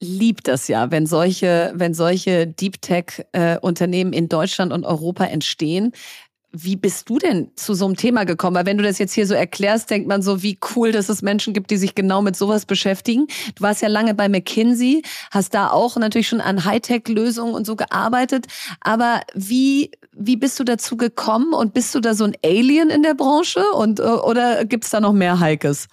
[0.00, 5.26] lieb das ja, wenn solche, wenn solche Deep Tech äh, Unternehmen in Deutschland und Europa
[5.26, 5.92] entstehen.
[6.64, 8.56] Wie bist du denn zu so einem Thema gekommen?
[8.56, 11.22] Weil wenn du das jetzt hier so erklärst, denkt man so, wie cool, dass es
[11.22, 13.26] Menschen gibt, die sich genau mit sowas beschäftigen.
[13.54, 17.76] Du warst ja lange bei McKinsey, hast da auch natürlich schon an Hightech-Lösungen und so
[17.76, 18.46] gearbeitet.
[18.80, 23.02] Aber wie, wie bist du dazu gekommen und bist du da so ein Alien in
[23.02, 25.88] der Branche und, oder gibt's da noch mehr Heikes?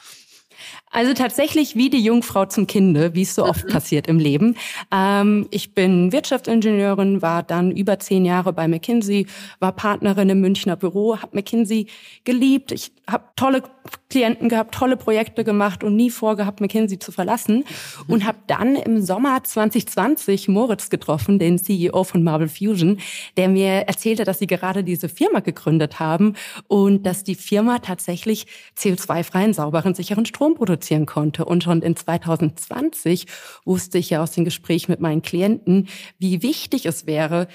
[0.94, 3.70] Also tatsächlich wie die Jungfrau zum Kinde, wie es so oft mhm.
[3.72, 4.56] passiert im Leben.
[4.92, 9.26] Ähm, ich bin Wirtschaftsingenieurin, war dann über zehn Jahre bei McKinsey,
[9.60, 11.88] war Partnerin im Münchner Büro, habe McKinsey
[12.26, 12.72] geliebt.
[12.72, 13.64] Ich habe tolle
[14.10, 17.64] Klienten gehabt, tolle Projekte gemacht und nie vorgehabt, McKinsey zu verlassen.
[18.08, 23.00] Und habe dann im Sommer 2020 Moritz getroffen, den CEO von Marble Fusion,
[23.38, 26.36] der mir erzählte, dass sie gerade diese Firma gegründet haben
[26.68, 28.46] und dass die Firma tatsächlich
[28.78, 31.46] CO2-freien, sauberen, sicheren Strom produzieren konnte.
[31.46, 33.26] Und schon in 2020
[33.66, 35.88] wusste ich ja aus den Gesprächen mit meinen Klienten,
[36.20, 37.48] wie wichtig es wäre,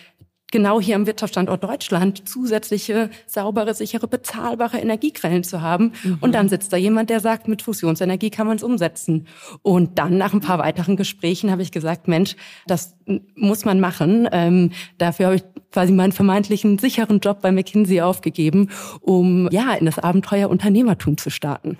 [0.50, 5.92] genau hier am Wirtschaftsstandort Deutschland zusätzliche, saubere, sichere, bezahlbare Energiequellen zu haben.
[6.02, 6.18] Mhm.
[6.20, 9.26] Und dann sitzt da jemand, der sagt, mit Fusionsenergie kann man es umsetzen.
[9.62, 12.96] Und dann nach ein paar weiteren Gesprächen habe ich gesagt, Mensch, das
[13.34, 14.28] muss man machen.
[14.32, 19.86] Ähm, dafür habe ich quasi meinen vermeintlichen sicheren Job bei McKinsey aufgegeben, um ja in
[19.86, 21.78] das Abenteuer Unternehmertum zu starten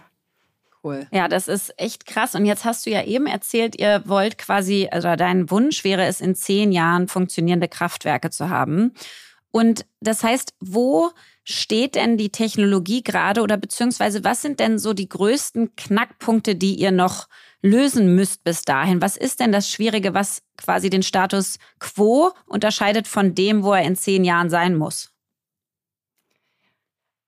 [0.89, 1.07] cool.
[1.13, 2.35] Ja, das ist echt krass.
[2.35, 6.21] Und jetzt hast du ja eben erzählt, ihr wollt quasi, also dein Wunsch wäre es,
[6.21, 8.93] in zehn Jahren funktionierende Kraftwerke zu haben.
[9.51, 11.11] Und das heißt, wo
[11.45, 16.75] steht denn die Technologie gerade oder beziehungsweise was sind denn so die größten Knackpunkte, die
[16.75, 17.29] ihr noch
[17.63, 19.01] lösen müsst bis dahin?
[19.01, 23.83] Was ist denn das Schwierige, was quasi den Status quo unterscheidet von dem, wo er
[23.83, 25.11] in zehn Jahren sein muss?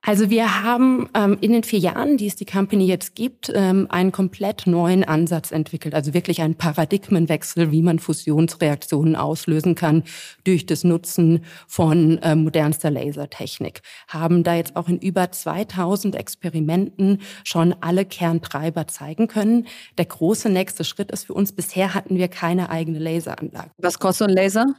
[0.02, 3.86] Also wir haben ähm, in den vier Jahren, die es die Company jetzt gibt, ähm,
[3.90, 5.94] einen komplett neuen Ansatz entwickelt.
[5.94, 10.04] Also wirklich einen Paradigmenwechsel, wie man Fusionsreaktionen auslösen kann
[10.44, 13.82] durch das Nutzen von äh, modernster Lasertechnik.
[14.08, 19.66] Haben da jetzt auch in über 2000 Experimenten schon alle Kerntreiber zeigen können.
[19.98, 23.70] Der große nächste Schritt ist für uns, bisher hatten wir keine eigene Laseranlage.
[23.76, 24.74] Was kostet ein Laser?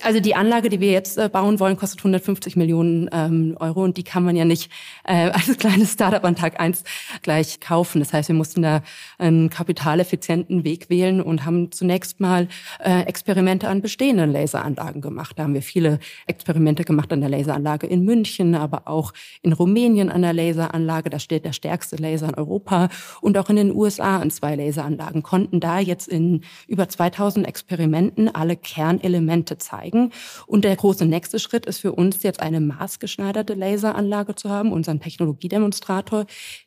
[0.00, 3.98] Also die Anlage, die wir jetzt äh, bauen wollen, kostet 150 Millionen ähm, Euro und
[3.98, 4.72] die kann man ja nicht
[5.04, 6.84] äh, als kleines Startup an Tag eins
[7.20, 7.98] gleich kaufen.
[7.98, 8.82] Das heißt, wir mussten da
[9.18, 12.48] einen kapitaleffizienten Weg wählen und haben zunächst mal
[12.82, 15.38] äh, Experimente an bestehenden Laseranlagen gemacht.
[15.38, 20.08] Da haben wir viele Experimente gemacht an der Laseranlage in München, aber auch in Rumänien
[20.08, 21.10] an der Laseranlage.
[21.10, 22.88] Da steht der stärkste Laser in Europa
[23.20, 25.22] und auch in den USA an zwei Laseranlagen.
[25.22, 30.12] Konnten da jetzt in über 2000 Experimenten alle Kernelemente zeigen zeigen.
[30.46, 35.00] Und der große nächste Schritt ist für uns jetzt eine maßgeschneiderte Laseranlage zu haben, unseren
[35.00, 36.26] Technologiedemonstrator.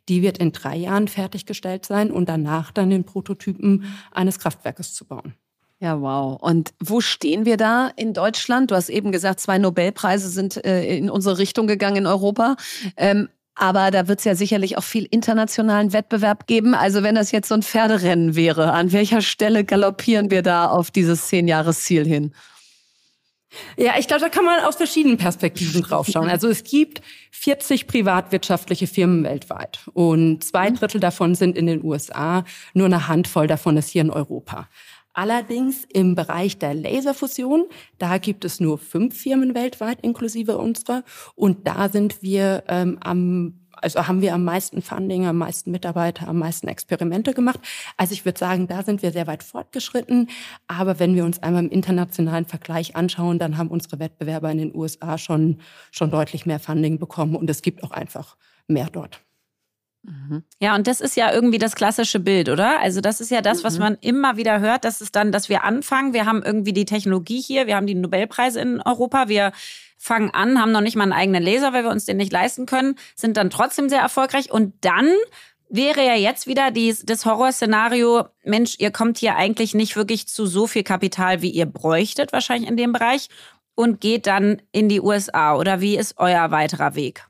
[0.10, 5.06] Die wird in drei Jahren fertiggestellt sein und danach dann den Prototypen eines Kraftwerkes zu
[5.06, 5.34] bauen.
[5.80, 6.41] Ja, wow.
[6.41, 8.72] Und wo stehen wir da in Deutschland?
[8.72, 12.56] Du hast eben gesagt, zwei Nobelpreise sind äh, in unsere Richtung gegangen in Europa.
[12.96, 16.76] Ähm, aber da wird es ja sicherlich auch viel internationalen Wettbewerb geben.
[16.76, 20.91] Also wenn das jetzt so ein Pferderennen wäre, an welcher Stelle galoppieren wir da auf
[20.91, 22.34] dieses Zehn-Jahres-Ziel hin?
[23.77, 26.29] Ja, ich glaube, da kann man aus verschiedenen Perspektiven draufschauen.
[26.29, 30.75] Also es gibt 40 privatwirtschaftliche Firmen weltweit und zwei mhm.
[30.75, 34.67] Drittel davon sind in den USA, nur eine Handvoll davon ist hier in Europa.
[35.13, 37.65] Allerdings im Bereich der Laserfusion,
[37.97, 41.03] da gibt es nur fünf Firmen weltweit, inklusive unserer.
[41.33, 46.27] Und da sind wir ähm, am also haben wir am meisten Funding, am meisten Mitarbeiter,
[46.27, 47.59] am meisten Experimente gemacht.
[47.97, 50.29] Also ich würde sagen, da sind wir sehr weit fortgeschritten.
[50.67, 54.75] Aber wenn wir uns einmal im internationalen Vergleich anschauen, dann haben unsere Wettbewerber in den
[54.75, 55.59] USA schon,
[55.91, 58.37] schon deutlich mehr Funding bekommen und es gibt auch einfach
[58.67, 59.21] mehr dort.
[60.03, 60.43] Mhm.
[60.61, 62.79] Ja, und das ist ja irgendwie das klassische Bild, oder?
[62.79, 63.79] Also das ist ja das, was mhm.
[63.79, 67.41] man immer wieder hört, dass es dann, dass wir anfangen, wir haben irgendwie die Technologie
[67.41, 69.51] hier, wir haben die Nobelpreise in Europa, wir
[69.97, 72.65] fangen an, haben noch nicht mal einen eigenen Laser, weil wir uns den nicht leisten
[72.65, 75.10] können, sind dann trotzdem sehr erfolgreich und dann
[75.69, 80.45] wäre ja jetzt wieder dies, das Horrorszenario, Mensch, ihr kommt hier eigentlich nicht wirklich zu
[80.45, 83.27] so viel Kapital, wie ihr bräuchtet wahrscheinlich in dem Bereich
[83.75, 85.55] und geht dann in die USA?
[85.55, 87.25] Oder wie ist euer weiterer Weg?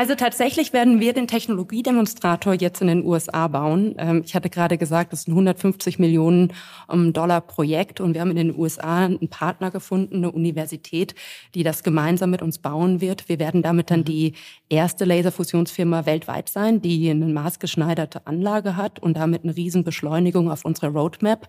[0.00, 3.94] Also tatsächlich werden wir den Technologiedemonstrator jetzt in den USA bauen.
[3.98, 6.54] Ähm, ich hatte gerade gesagt, das ist ein 150 Millionen
[6.90, 11.14] ähm, Dollar Projekt und wir haben in den USA einen Partner gefunden, eine Universität,
[11.54, 13.28] die das gemeinsam mit uns bauen wird.
[13.28, 14.32] Wir werden damit dann die
[14.70, 20.92] erste Laserfusionsfirma weltweit sein, die eine maßgeschneiderte Anlage hat und damit eine Riesenbeschleunigung auf unserer
[20.92, 21.46] Roadmap.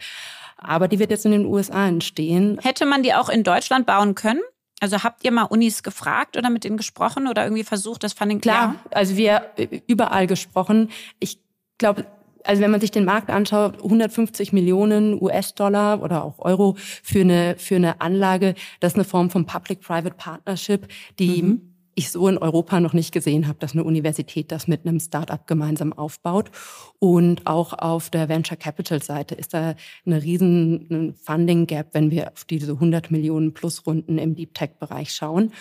[0.58, 2.60] Aber die wird jetzt in den USA entstehen.
[2.62, 4.42] Hätte man die auch in Deutschland bauen können?
[4.82, 8.42] Also habt ihr mal Unis gefragt oder mit denen gesprochen oder irgendwie versucht, das Funding
[8.42, 8.74] klar?
[8.74, 10.90] Klar, also wir äh, überall gesprochen.
[11.20, 11.40] Ich
[11.78, 12.08] glaube,
[12.44, 17.56] also wenn man sich den Markt anschaut, 150 Millionen US-Dollar oder auch Euro für eine,
[17.60, 20.88] für eine Anlage, das ist eine Form von Public-Private Partnership,
[21.20, 24.86] die mhm ich so in Europa noch nicht gesehen habe, dass eine Universität das mit
[24.86, 26.52] einem Startup gemeinsam aufbaut.
[27.00, 29.76] Und auch auf der Venture Capital Seite ist da
[30.06, 34.72] eine riesen Funding Gap, wenn wir auf diese 100 Millionen plus Runden im Deep Tech
[34.80, 35.52] Bereich schauen.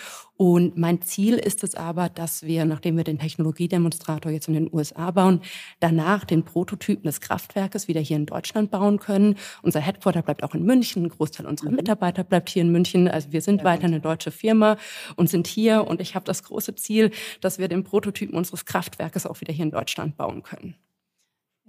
[0.41, 4.73] Und mein Ziel ist es aber, dass wir, nachdem wir den Technologiedemonstrator jetzt in den
[4.73, 5.41] USA bauen,
[5.79, 9.35] danach den Prototypen des Kraftwerkes wieder hier in Deutschland bauen können.
[9.61, 11.75] Unser Headquarter bleibt auch in München, ein Großteil unserer mhm.
[11.75, 13.07] Mitarbeiter bleibt hier in München.
[13.07, 14.77] Also wir sind weiter eine deutsche Firma
[15.15, 15.85] und sind hier.
[15.85, 19.65] Und ich habe das große Ziel, dass wir den Prototypen unseres Kraftwerkes auch wieder hier
[19.65, 20.73] in Deutschland bauen können.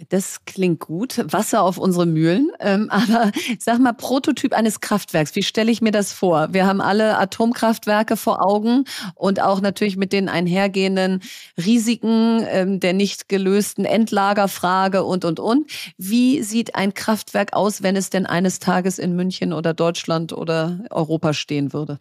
[0.08, 1.22] Das klingt gut.
[1.32, 2.50] Wasser auf unsere Mühlen.
[2.60, 5.36] Ähm, aber sag mal, Prototyp eines Kraftwerks.
[5.36, 6.48] Wie stelle ich mir das vor?
[6.52, 11.22] Wir haben alle Atomkraftwerke vor Augen und auch natürlich mit den einhergehenden
[11.58, 15.70] Risiken ähm, der nicht gelösten Endlagerfrage und, und, und.
[15.98, 20.84] Wie sieht ein Kraftwerk aus, wenn es denn eines Tages in München oder Deutschland oder
[20.90, 22.00] Europa stehen würde?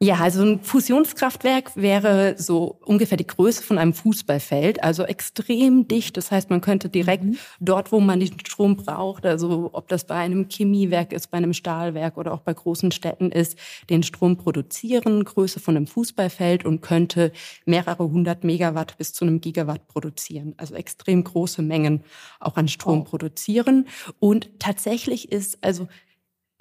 [0.00, 6.16] Ja, also ein Fusionskraftwerk wäre so ungefähr die Größe von einem Fußballfeld, also extrem dicht.
[6.16, 7.36] Das heißt, man könnte direkt mhm.
[7.58, 11.52] dort, wo man den Strom braucht, also ob das bei einem Chemiewerk ist, bei einem
[11.52, 13.58] Stahlwerk oder auch bei großen Städten ist,
[13.90, 17.32] den Strom produzieren, Größe von einem Fußballfeld und könnte
[17.66, 20.54] mehrere hundert Megawatt bis zu einem Gigawatt produzieren.
[20.58, 22.04] Also extrem große Mengen
[22.38, 23.04] auch an Strom oh.
[23.04, 23.88] produzieren.
[24.20, 25.88] Und tatsächlich ist also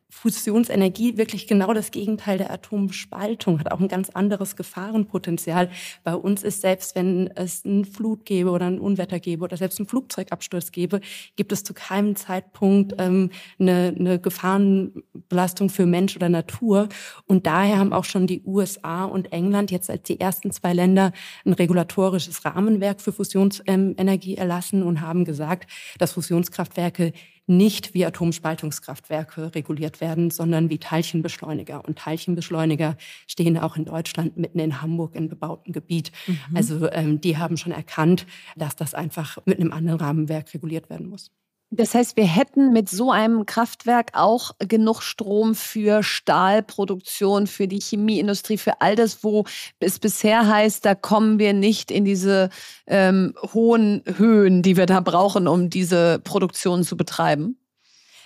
[0.10, 5.70] Fusionsenergie wirklich genau das Gegenteil der Atomspaltung, hat auch ein ganz anderes Gefahrenpotenzial.
[6.04, 9.80] Bei uns ist selbst, wenn es eine Flut gäbe oder ein Unwetter gäbe oder selbst
[9.80, 11.02] einen Flugzeugabsturz gäbe,
[11.36, 16.88] gibt es zu keinem Zeitpunkt ähm, eine, eine Gefahrenbelastung für Mensch oder Natur.
[17.26, 21.12] Und daher haben auch schon die USA und England jetzt als die ersten zwei Länder
[21.46, 27.12] ein regulatorisches Rahmenwerk für Fusionsenergie erlassen und haben gesagt, dass Fusionskraftwerke
[27.48, 31.84] nicht wie Atomspaltungskraftwerke reguliert werden, sondern wie Teilchenbeschleuniger.
[31.86, 36.12] Und Teilchenbeschleuniger stehen auch in Deutschland mitten in Hamburg in bebautem Gebiet.
[36.28, 36.40] Mhm.
[36.54, 38.26] Also ähm, die haben schon erkannt,
[38.58, 41.32] dass das einfach mit einem anderen Rahmenwerk reguliert werden muss.
[41.70, 47.82] Das heißt, wir hätten mit so einem Kraftwerk auch genug Strom für Stahlproduktion, für die
[47.82, 49.44] Chemieindustrie, für all das, wo
[49.80, 52.50] es bisher heißt, da kommen wir nicht in diese
[52.88, 57.58] ähm, hohen Höhen, die wir da brauchen, um diese Produktion zu betreiben.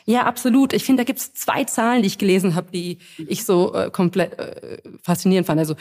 [0.06, 0.74] Ja, absolut.
[0.74, 3.90] Ich finde, da gibt es zwei Zahlen, die ich gelesen habe, die ich so äh,
[3.90, 5.60] komplett äh, faszinierend fand.
[5.60, 5.76] Also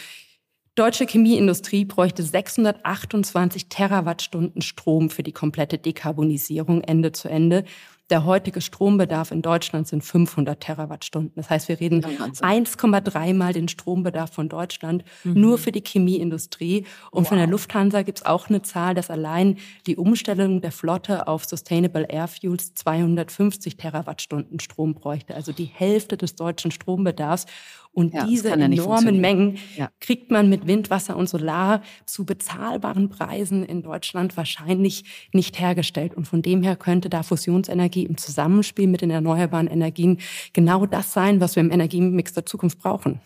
[0.81, 7.65] deutsche Chemieindustrie bräuchte 628 Terawattstunden Strom für die komplette Dekarbonisierung Ende zu Ende.
[8.09, 11.33] Der heutige Strombedarf in Deutschland sind 500 Terawattstunden.
[11.37, 15.39] Das heißt, wir reden 1,3 mal den Strombedarf von Deutschland mhm.
[15.39, 16.87] nur für die Chemieindustrie.
[17.11, 17.29] Und wow.
[17.29, 21.45] von der Lufthansa gibt es auch eine Zahl, dass allein die Umstellung der Flotte auf
[21.45, 25.35] Sustainable Air Fuels 250 Terawattstunden Strom bräuchte.
[25.35, 27.45] Also die Hälfte des deutschen Strombedarfs.
[27.93, 29.91] Und ja, diese enormen Mengen ja.
[29.99, 36.15] kriegt man mit Wind, Wasser und Solar zu bezahlbaren Preisen in Deutschland wahrscheinlich nicht hergestellt.
[36.15, 40.19] Und von dem her könnte da Fusionsenergie im Zusammenspiel mit den erneuerbaren Energien
[40.53, 43.21] genau das sein, was wir im Energiemix der Zukunft brauchen.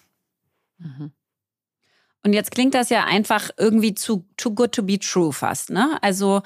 [0.79, 1.13] Mhm.
[2.25, 5.99] Und jetzt klingt das ja einfach irgendwie zu too good to be true fast, ne?
[6.01, 6.41] Also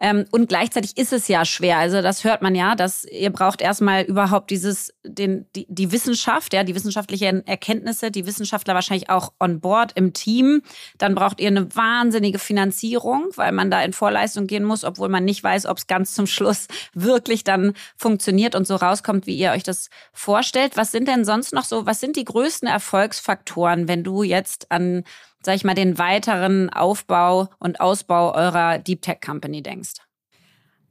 [0.00, 1.78] ähm, und gleichzeitig ist es ja schwer.
[1.78, 6.52] Also das hört man ja, dass ihr braucht erstmal überhaupt dieses, den, die, die Wissenschaft,
[6.52, 10.62] ja, die wissenschaftlichen Erkenntnisse, die Wissenschaftler wahrscheinlich auch on board im Team.
[10.98, 15.24] Dann braucht ihr eine wahnsinnige Finanzierung, weil man da in Vorleistung gehen muss, obwohl man
[15.24, 19.52] nicht weiß, ob es ganz zum Schluss wirklich dann funktioniert und so rauskommt, wie ihr
[19.52, 20.76] euch das vorstellt.
[20.76, 25.04] Was sind denn sonst noch so, was sind die größten Erfolgsfaktoren, wenn du jetzt an
[25.44, 29.94] sag ich mal, den weiteren Aufbau und Ausbau eurer Deep Tech Company denkst?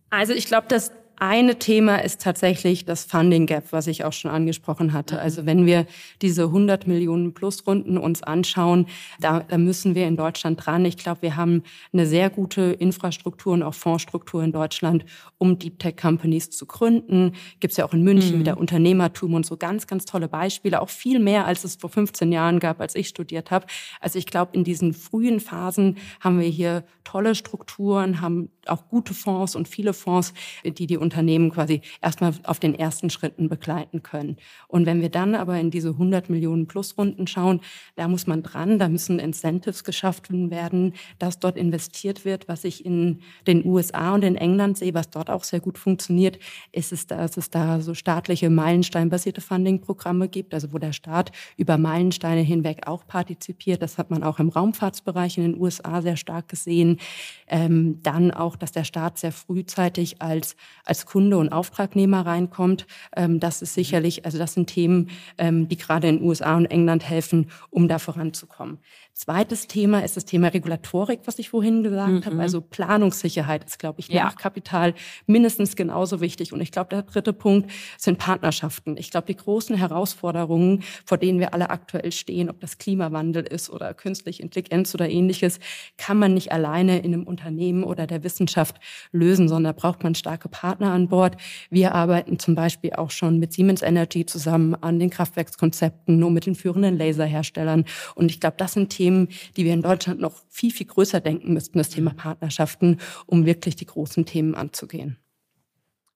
[0.10, 0.92] Also ich glaube, das
[1.24, 5.20] eine Thema ist tatsächlich das Funding Gap, was ich auch schon angesprochen hatte.
[5.20, 5.86] Also wenn wir
[6.22, 8.88] diese 100 Millionen Plus Runden uns anschauen,
[9.22, 10.84] da, da müssen wir in Deutschland dran.
[10.84, 15.06] Ich glaube, wir haben eine sehr gute Infrastruktur und auch Fondsstruktur in Deutschland,
[15.38, 17.32] um Deep Tech Companies zu gründen.
[17.62, 18.38] Gibt es ja auch in München mhm.
[18.40, 20.82] mit der Unternehmertum und so ganz, ganz tolle Beispiele.
[20.82, 23.66] Auch viel mehr, als es vor 15 Jahren gab, als ich studiert habe.
[24.02, 29.14] Also ich glaube, in diesen frühen Phasen haben wir hier tolle Strukturen, haben auch gute
[29.14, 34.38] Fonds und viele Fonds, die die Unternehmen quasi erstmal auf den ersten Schritten begleiten können.
[34.68, 37.62] Und wenn wir dann aber in diese 100 Millionen Plus Runden schauen,
[37.96, 42.48] da muss man dran, da müssen Incentives geschaffen werden, dass dort investiert wird.
[42.48, 46.40] Was ich in den USA und in England sehe, was dort auch sehr gut funktioniert,
[46.72, 51.78] ist es, dass es da so staatliche Meilensteinbasierte Funding-Programme gibt, also wo der Staat über
[51.78, 53.82] Meilensteine hinweg auch partizipiert.
[53.82, 57.00] Das hat man auch im Raumfahrtsbereich in den USA sehr stark gesehen.
[57.48, 62.86] Ähm, dann auch, dass der Staat sehr frühzeitig als, als Kunde und Auftragnehmer reinkommt.
[63.16, 67.08] Ähm, das ist sicherlich, also das sind Themen, ähm, die gerade in USA und England
[67.08, 68.80] helfen, um da voranzukommen.
[69.16, 72.26] Zweites Thema ist das Thema Regulatorik, was ich vorhin gesagt mhm.
[72.26, 72.40] habe.
[72.40, 74.32] Also Planungssicherheit ist, glaube ich, nach ja.
[74.32, 74.96] Kapital
[75.28, 76.52] mindestens genauso wichtig.
[76.52, 78.98] Und ich glaube, der dritte Punkt sind Partnerschaften.
[78.98, 83.70] Ich glaube, die großen Herausforderungen, vor denen wir alle aktuell stehen, ob das Klimawandel ist
[83.70, 85.60] oder künstliche Intelligenz oder ähnliches,
[85.98, 88.78] kann man nicht alleine in einem Unternehmen oder der Wissenschaft
[89.12, 91.38] lösen, sondern braucht man starke Partner an Bord.
[91.70, 96.48] Wir arbeiten zum Beispiel auch schon mit Siemens Energy zusammen an den Kraftwerkskonzepten, nur mit
[96.48, 97.86] den führenden Laserherstellern.
[98.16, 101.20] Und ich glaube, das sind Themen, Themen, die wir in Deutschland noch viel, viel größer
[101.20, 105.18] denken müssten, das Thema Partnerschaften, um wirklich die großen Themen anzugehen.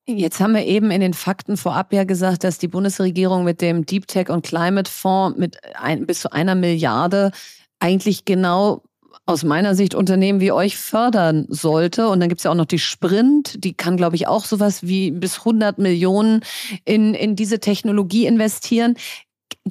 [0.06, 3.86] Jetzt haben wir eben in den Fakten vorab ja gesagt, dass die Bundesregierung mit dem
[3.86, 7.32] Deep Tech und Climate Fonds mit ein, bis zu einer Milliarde
[7.80, 8.84] eigentlich genau
[9.26, 12.08] aus meiner Sicht Unternehmen wie euch fördern sollte.
[12.08, 15.12] Und dann gibt's ja auch noch die Sprint, die kann, glaube ich, auch sowas wie
[15.12, 16.40] bis 100 Millionen
[16.86, 18.96] in, in diese Technologie investieren.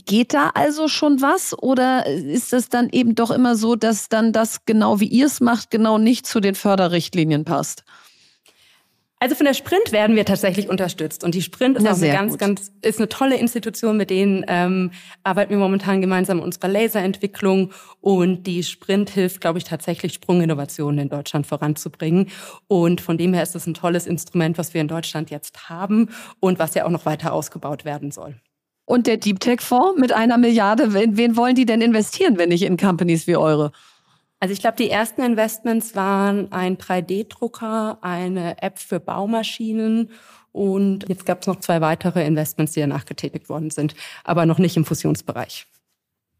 [0.05, 4.33] Geht da also schon was oder ist es dann eben doch immer so, dass dann
[4.33, 7.85] das genau wie ihr es macht, genau nicht zu den Förderrichtlinien passt?
[9.19, 12.13] Also von der Sprint werden wir tatsächlich unterstützt und die Sprint ist ja, auch eine
[12.13, 12.39] ganz, gut.
[12.39, 14.91] ganz ist eine tolle Institution, mit denen ähm,
[15.25, 20.99] arbeiten wir momentan gemeinsam in unserer Laserentwicklung und die Sprint hilft, glaube ich, tatsächlich Sprunginnovationen
[20.99, 22.29] in Deutschland voranzubringen
[22.67, 26.11] und von dem her ist es ein tolles Instrument, was wir in Deutschland jetzt haben
[26.39, 28.37] und was ja auch noch weiter ausgebaut werden soll.
[28.87, 32.49] Und der Deep Tech Fonds mit einer Milliarde, wen, wen wollen die denn investieren, wenn
[32.49, 33.73] nicht in Companies wie eure?
[34.39, 40.11] Also ich glaube, die ersten Investments waren ein 3D-Drucker, eine App für Baumaschinen
[40.53, 43.95] und jetzt gab es noch zwei weitere Investments, die danach getätigt worden sind,
[44.25, 45.67] aber noch nicht im Fusionsbereich.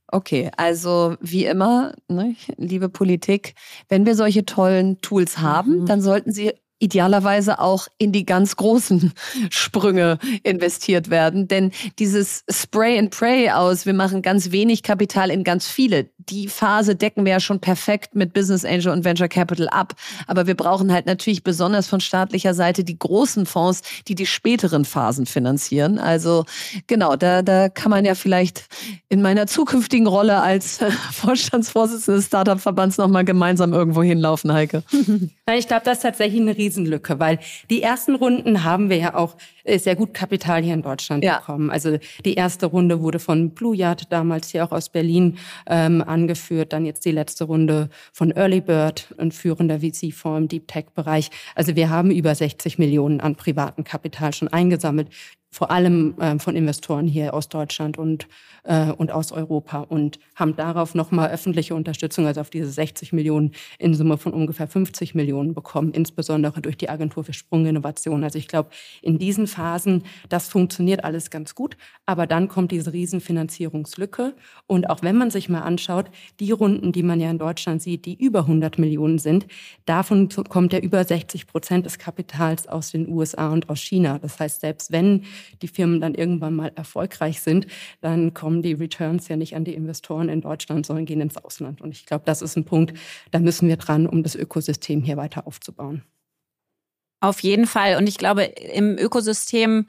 [0.09, 3.55] Okay, also wie immer, ne, liebe Politik,
[3.89, 5.87] wenn wir solche tollen Tools haben, mhm.
[5.87, 9.13] dann sollten sie idealerweise auch in die ganz großen
[9.51, 11.49] Sprünge investiert werden.
[11.49, 16.49] Denn dieses Spray and Pray aus, wir machen ganz wenig Kapital in ganz viele, die
[16.49, 19.95] Phase decken wir ja schon perfekt mit Business Angel und Venture Capital ab.
[20.27, 24.85] Aber wir brauchen halt natürlich besonders von staatlicher Seite die großen Fonds, die die späteren
[24.85, 25.99] Phasen finanzieren.
[25.99, 26.45] Also
[26.87, 28.67] genau, da, da kann man ja vielleicht
[29.09, 30.81] in meiner zukünftigen Rolle als
[31.13, 34.83] Vorstandsvorsitzende des Startup-Verbands nochmal gemeinsam irgendwo hinlaufen, Heike.
[35.57, 37.39] Ich glaube, das ist tatsächlich eine Riesenlücke, weil
[37.71, 41.39] die ersten Runden haben wir ja auch äh, sehr gut Kapital hier in Deutschland ja.
[41.39, 41.71] bekommen.
[41.71, 46.73] Also die erste Runde wurde von Blue Yard damals hier auch aus Berlin ähm, angeführt,
[46.73, 51.31] dann jetzt die letzte Runde von Early Bird, ein führender VC-Fonds im Deep Tech-Bereich.
[51.55, 55.09] Also wir haben über 60 Millionen an privatem Kapital schon eingesammelt
[55.57, 58.29] vor allem äh, von Investoren hier aus Deutschland und,
[58.65, 63.53] äh, und aus Europa und haben darauf nochmal öffentliche Unterstützung, also auf diese 60 Millionen
[63.79, 68.23] in Summe von ungefähr 50 Millionen bekommen, insbesondere durch die Agentur für Sprunginnovation.
[68.23, 68.69] Also ich glaube,
[69.01, 74.35] in diesen Phasen, das funktioniert alles ganz gut, aber dann kommt diese Riesenfinanzierungslücke
[74.67, 78.05] und auch wenn man sich mal anschaut, die Runden, die man ja in Deutschland sieht,
[78.05, 79.47] die über 100 Millionen sind,
[79.87, 84.19] davon kommt ja über 60 Prozent des Kapitals aus den USA und aus China.
[84.19, 85.25] Das heißt, selbst wenn
[85.63, 87.67] die Firmen dann irgendwann mal erfolgreich sind,
[88.01, 91.81] dann kommen die Returns ja nicht an die Investoren in Deutschland, sondern gehen ins Ausland.
[91.81, 92.97] Und ich glaube, das ist ein Punkt,
[93.31, 96.03] da müssen wir dran, um das Ökosystem hier weiter aufzubauen.
[97.21, 97.97] Auf jeden Fall.
[97.97, 99.87] Und ich glaube, im Ökosystem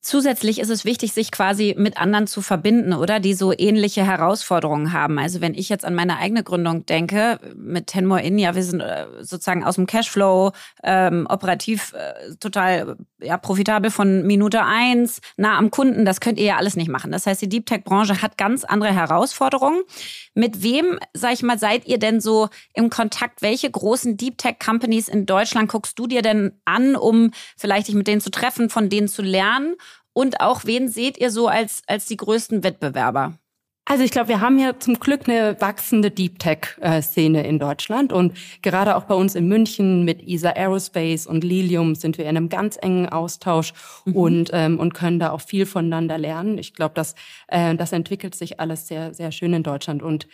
[0.00, 3.20] Zusätzlich ist es wichtig, sich quasi mit anderen zu verbinden, oder?
[3.20, 5.18] Die so ähnliche Herausforderungen haben.
[5.18, 8.80] Also wenn ich jetzt an meine eigene Gründung denke, mit Tenmore In, ja, wir sind
[8.80, 10.52] äh, sozusagen aus dem Cashflow
[10.82, 16.04] ähm, operativ äh, total ja, profitabel von Minute eins, nah am Kunden.
[16.04, 17.12] Das könnt ihr ja alles nicht machen.
[17.12, 19.82] Das heißt, die Deep Tech-Branche hat ganz andere Herausforderungen.
[20.34, 23.42] Mit wem, sag ich mal, seid ihr denn so im Kontakt?
[23.42, 28.06] Welche großen Deep Tech-Companies in Deutschland guckst du dir denn an, um vielleicht dich mit
[28.06, 29.74] denen zu treffen, von denen zu lernen?
[30.14, 33.34] Und auch, wen seht ihr so als, als die größten Wettbewerber?
[33.86, 38.32] Also ich glaube, wir haben ja zum Glück eine wachsende Deep Tech-Szene in Deutschland und
[38.62, 42.48] gerade auch bei uns in München mit ESA Aerospace und Lilium sind wir in einem
[42.48, 43.74] ganz engen Austausch
[44.06, 44.16] mhm.
[44.16, 46.56] und ähm, und können da auch viel voneinander lernen.
[46.56, 47.14] Ich glaube, dass
[47.48, 50.28] äh, das entwickelt sich alles sehr sehr schön in Deutschland und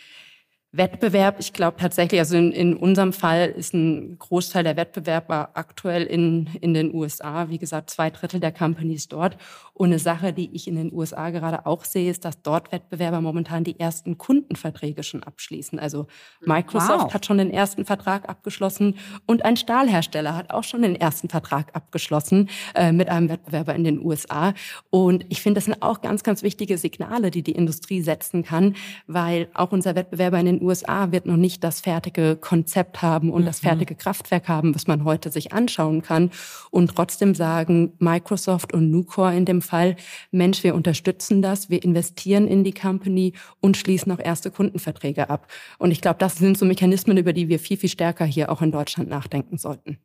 [0.73, 6.03] Wettbewerb, ich glaube tatsächlich, also in, in unserem Fall ist ein Großteil der Wettbewerber aktuell
[6.03, 7.49] in, in den USA.
[7.49, 9.35] Wie gesagt, zwei Drittel der Companies dort.
[9.73, 13.19] Und eine Sache, die ich in den USA gerade auch sehe, ist, dass dort Wettbewerber
[13.19, 15.77] momentan die ersten Kundenverträge schon abschließen.
[15.77, 16.07] Also
[16.39, 17.13] Microsoft wow.
[17.13, 18.95] hat schon den ersten Vertrag abgeschlossen
[19.25, 23.83] und ein Stahlhersteller hat auch schon den ersten Vertrag abgeschlossen äh, mit einem Wettbewerber in
[23.83, 24.53] den USA.
[24.89, 28.75] Und ich finde, das sind auch ganz, ganz wichtige Signale, die die Industrie setzen kann,
[29.07, 33.41] weil auch unser Wettbewerber in den USA wird noch nicht das fertige Konzept haben und
[33.41, 33.45] mhm.
[33.45, 36.31] das fertige Kraftwerk haben, was man heute sich anschauen kann.
[36.69, 39.95] Und trotzdem sagen Microsoft und Nucor in dem Fall,
[40.31, 45.47] Mensch, wir unterstützen das, wir investieren in die Company und schließen auch erste Kundenverträge ab.
[45.77, 48.61] Und ich glaube, das sind so Mechanismen, über die wir viel, viel stärker hier auch
[48.61, 49.97] in Deutschland nachdenken sollten.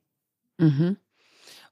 [0.59, 0.97] Mhm.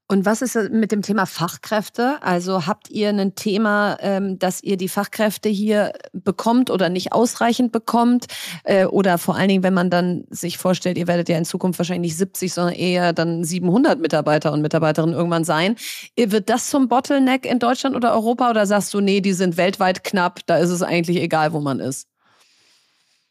[0.06, 2.18] Und was ist mit dem Thema Fachkräfte?
[2.20, 7.72] Also habt ihr ein Thema, ähm, dass ihr die Fachkräfte hier bekommt oder nicht ausreichend
[7.72, 8.26] bekommt?
[8.64, 11.78] Äh, oder vor allen Dingen, wenn man dann sich vorstellt, ihr werdet ja in Zukunft
[11.78, 15.76] wahrscheinlich nicht 70, sondern eher dann 700 Mitarbeiter und Mitarbeiterinnen irgendwann sein.
[16.16, 18.50] Äh, wird das zum Bottleneck in Deutschland oder Europa?
[18.50, 21.80] Oder sagst du, nee, die sind weltweit knapp, da ist es eigentlich egal, wo man
[21.80, 22.08] ist?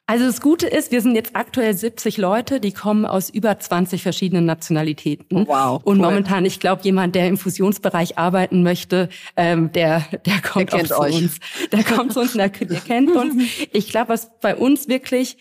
[0.05, 4.03] Also das Gute ist, wir sind jetzt aktuell 70 Leute, die kommen aus über 20
[4.03, 5.47] verschiedenen Nationalitäten.
[5.47, 5.81] Wow.
[5.85, 6.05] Und cool.
[6.05, 10.83] momentan, ich glaube, jemand, der im Fusionsbereich arbeiten möchte, ähm, der, der kommt der auch
[10.83, 11.39] zu uns.
[11.71, 13.33] Der kommt zu uns, der, der kennt uns.
[13.71, 15.37] Ich glaube, was bei uns wirklich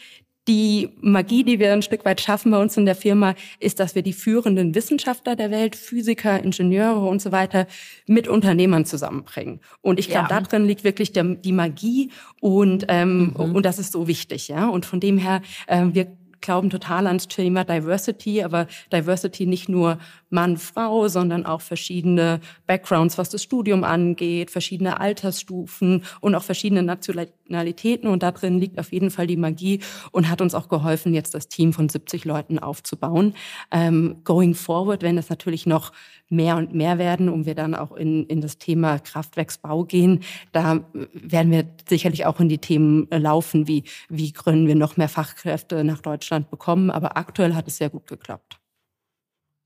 [0.48, 3.94] die Magie, die wir ein Stück weit schaffen bei uns in der Firma, ist, dass
[3.94, 7.66] wir die führenden Wissenschaftler der Welt, Physiker, Ingenieure und so weiter,
[8.06, 9.60] mit Unternehmern zusammenbringen.
[9.80, 10.40] Und ich glaube, ja.
[10.40, 13.54] darin liegt wirklich der, die Magie und ähm, mhm.
[13.54, 14.68] und das ist so wichtig, ja.
[14.68, 19.98] Und von dem her, äh, wir glauben total ans Thema Diversity, aber Diversity nicht nur
[20.32, 26.82] Mann, Frau, sondern auch verschiedene Backgrounds, was das Studium angeht, verschiedene Altersstufen und auch verschiedene
[26.82, 28.08] Nationalitäten.
[28.08, 29.80] Und da drin liegt auf jeden Fall die Magie
[30.10, 33.34] und hat uns auch geholfen, jetzt das Team von 70 Leuten aufzubauen.
[33.70, 35.92] Ähm, going forward, wenn es natürlich noch
[36.28, 40.20] mehr und mehr werden und wir dann auch in, in das Thema Kraftwerksbau gehen,
[40.52, 40.80] da
[41.12, 45.84] werden wir sicherlich auch in die Themen laufen, wie, wie können wir noch mehr Fachkräfte
[45.84, 46.90] nach Deutschland bekommen.
[46.90, 48.58] Aber aktuell hat es sehr gut geklappt.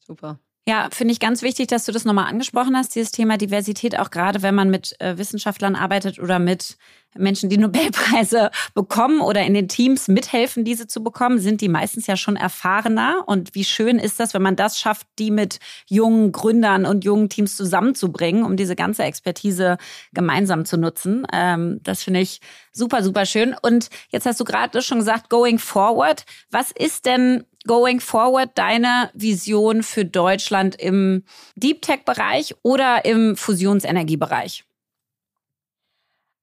[0.00, 0.38] Super.
[0.68, 4.10] Ja, finde ich ganz wichtig, dass du das nochmal angesprochen hast, dieses Thema Diversität, auch
[4.10, 6.76] gerade wenn man mit äh, Wissenschaftlern arbeitet oder mit
[7.14, 12.08] Menschen, die Nobelpreise bekommen oder in den Teams mithelfen, diese zu bekommen, sind die meistens
[12.08, 13.22] ja schon erfahrener.
[13.26, 17.28] Und wie schön ist das, wenn man das schafft, die mit jungen Gründern und jungen
[17.28, 19.78] Teams zusammenzubringen, um diese ganze Expertise
[20.14, 21.28] gemeinsam zu nutzen.
[21.32, 22.40] Ähm, das finde ich
[22.72, 23.54] super, super schön.
[23.62, 26.24] Und jetzt hast du gerade schon gesagt, going forward.
[26.50, 31.24] Was ist denn going forward deine Vision für Deutschland im
[31.56, 34.65] Deep Tech Bereich oder im Fusionsenergiebereich?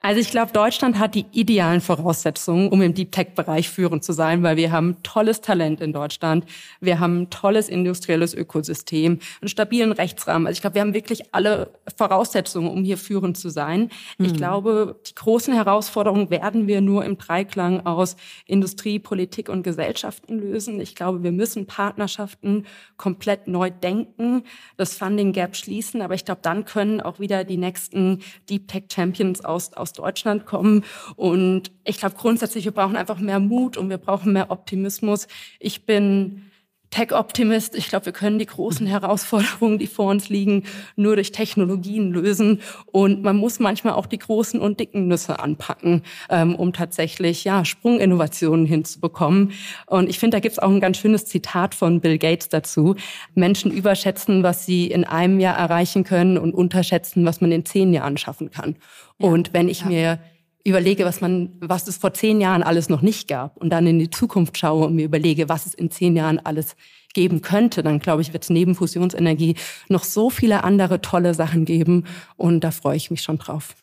[0.05, 4.43] Also ich glaube, Deutschland hat die idealen Voraussetzungen, um im Deep Tech-Bereich führend zu sein,
[4.43, 6.43] weil wir haben tolles Talent in Deutschland,
[6.81, 10.45] wir haben ein tolles industrielles Ökosystem, einen stabilen Rechtsrahmen.
[10.45, 13.91] Also ich glaube, wir haben wirklich alle Voraussetzungen, um hier führend zu sein.
[14.17, 14.25] Mhm.
[14.25, 20.37] Ich glaube, die großen Herausforderungen werden wir nur im Dreiklang aus Industrie, Politik und Gesellschaften
[20.37, 20.81] lösen.
[20.81, 22.65] Ich glaube, wir müssen Partnerschaften
[22.97, 24.43] komplett neu denken,
[24.75, 28.83] das Funding Gap schließen, aber ich glaube, dann können auch wieder die nächsten Deep Tech
[28.91, 30.83] Champions aus, aus Deutschland kommen.
[31.15, 35.27] Und ich glaube grundsätzlich, wir brauchen einfach mehr Mut und wir brauchen mehr Optimismus.
[35.59, 36.51] Ich bin
[36.93, 37.73] Tech-Optimist.
[37.75, 40.63] Ich glaube, wir können die großen Herausforderungen, die vor uns liegen,
[40.95, 42.61] nur durch Technologien lösen.
[42.91, 47.65] Und man muss manchmal auch die großen und dicken Nüsse anpacken, ähm, um tatsächlich ja
[47.65, 49.53] Sprunginnovationen hinzubekommen.
[49.87, 52.95] Und ich finde, da gibt es auch ein ganz schönes Zitat von Bill Gates dazu.
[53.33, 57.91] Menschen überschätzen, was sie in einem Jahr erreichen können und unterschätzen, was man in zehn
[57.91, 58.75] Jahren schaffen kann.
[59.17, 59.87] Ja, und wenn ich ja.
[59.87, 60.19] mir
[60.63, 63.99] überlege, was man, was es vor zehn Jahren alles noch nicht gab und dann in
[63.99, 66.75] die Zukunft schaue und mir überlege, was es in zehn Jahren alles
[67.13, 69.55] geben könnte, dann glaube ich, wird es neben Fusionsenergie
[69.89, 72.05] noch so viele andere tolle Sachen geben
[72.37, 73.75] und da freue ich mich schon drauf.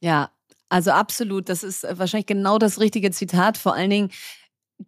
[0.00, 0.30] Ja,
[0.68, 1.48] also absolut.
[1.48, 3.58] Das ist wahrscheinlich genau das richtige Zitat.
[3.58, 4.10] Vor allen Dingen,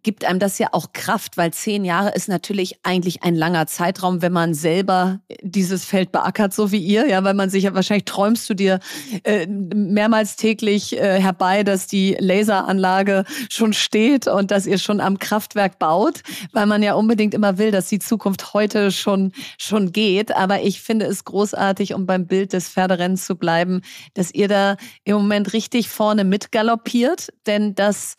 [0.03, 4.21] gibt einem das ja auch Kraft, weil zehn Jahre ist natürlich eigentlich ein langer Zeitraum,
[4.21, 8.05] wenn man selber dieses Feld beackert, so wie ihr, ja, weil man sich ja wahrscheinlich
[8.05, 8.79] träumst du dir
[9.23, 15.19] äh, mehrmals täglich äh, herbei, dass die Laseranlage schon steht und dass ihr schon am
[15.19, 16.21] Kraftwerk baut,
[16.51, 20.35] weil man ja unbedingt immer will, dass die Zukunft heute schon schon geht.
[20.35, 23.81] Aber ich finde es großartig, um beim Bild des Pferderennens zu bleiben,
[24.13, 28.15] dass ihr da im Moment richtig vorne mitgaloppiert, denn das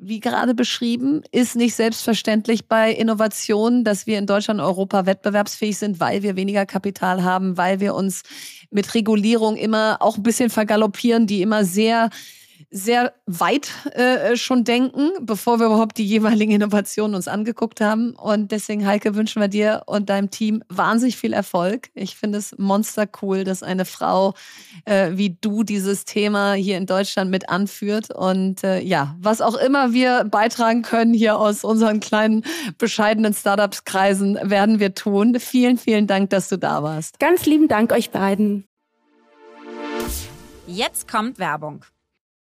[0.00, 5.76] wie gerade beschrieben, ist nicht selbstverständlich bei Innovationen, dass wir in Deutschland und Europa wettbewerbsfähig
[5.76, 8.22] sind, weil wir weniger Kapital haben, weil wir uns
[8.70, 12.08] mit Regulierung immer auch ein bisschen vergaloppieren, die immer sehr
[12.70, 18.12] sehr weit äh, schon denken, bevor wir überhaupt die jeweiligen Innovationen uns angeguckt haben.
[18.12, 21.90] Und deswegen, Heike, wünschen wir dir und deinem Team wahnsinnig viel Erfolg.
[21.94, 24.34] Ich finde es monster cool, dass eine Frau
[24.84, 28.14] äh, wie du dieses Thema hier in Deutschland mit anführt.
[28.14, 32.44] Und äh, ja, was auch immer wir beitragen können hier aus unseren kleinen,
[32.78, 35.38] bescheidenen Startups-Kreisen, werden wir tun.
[35.40, 37.18] Vielen, vielen Dank, dass du da warst.
[37.18, 38.64] Ganz lieben Dank euch beiden.
[40.66, 41.84] Jetzt kommt Werbung.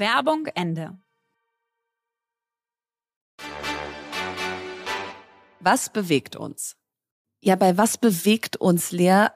[0.00, 0.98] Werbung Ende.
[5.60, 6.78] Was bewegt uns?
[7.42, 9.28] Ja, bei was bewegt uns Lea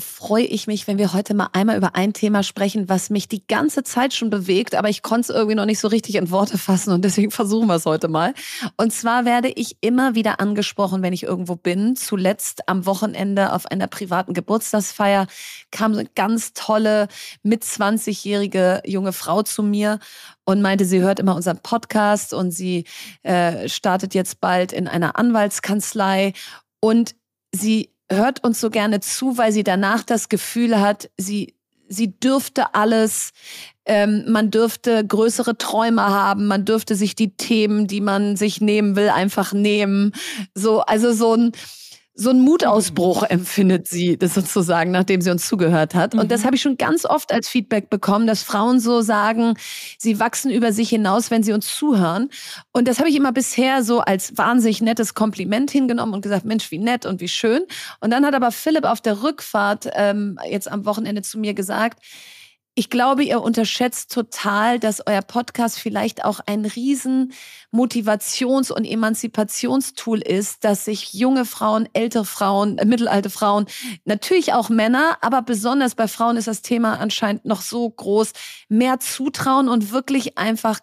[0.00, 3.46] freue ich mich, wenn wir heute mal einmal über ein Thema sprechen, was mich die
[3.46, 6.56] ganze Zeit schon bewegt, aber ich konnte es irgendwie noch nicht so richtig in Worte
[6.56, 8.32] fassen und deswegen versuchen wir es heute mal.
[8.76, 11.94] Und zwar werde ich immer wieder angesprochen, wenn ich irgendwo bin.
[11.94, 15.26] Zuletzt am Wochenende auf einer privaten Geburtstagsfeier
[15.70, 17.08] kam eine ganz tolle,
[17.42, 19.98] mit 20-jährige junge Frau zu mir
[20.44, 22.84] und meinte, sie hört immer unseren Podcast und sie
[23.22, 26.32] äh, startet jetzt bald in einer Anwaltskanzlei
[26.80, 27.14] und
[27.54, 31.54] sie hört uns so gerne zu, weil sie danach das Gefühl hat, sie,
[31.88, 33.32] sie dürfte alles,
[33.84, 38.96] ähm, man dürfte größere Träume haben, man dürfte sich die Themen, die man sich nehmen
[38.96, 40.12] will, einfach nehmen.
[40.54, 41.52] So, also so ein,
[42.14, 46.14] so ein Mutausbruch empfindet sie, das sozusagen, nachdem sie uns zugehört hat.
[46.14, 46.46] Und das mhm.
[46.46, 49.54] habe ich schon ganz oft als Feedback bekommen, dass Frauen so sagen,
[49.96, 52.28] sie wachsen über sich hinaus, wenn sie uns zuhören.
[52.70, 56.70] Und das habe ich immer bisher so als wahnsinnig nettes Kompliment hingenommen und gesagt, Mensch,
[56.70, 57.62] wie nett und wie schön.
[58.00, 62.02] Und dann hat aber Philipp auf der Rückfahrt ähm, jetzt am Wochenende zu mir gesagt,
[62.74, 67.34] ich glaube, ihr unterschätzt total, dass euer Podcast vielleicht auch ein riesen
[67.70, 73.66] Motivations- und Emanzipationstool ist, dass sich junge Frauen, ältere Frauen, äh, mittelalte Frauen,
[74.06, 78.32] natürlich auch Männer, aber besonders bei Frauen ist das Thema anscheinend noch so groß,
[78.70, 80.80] mehr zutrauen und wirklich einfach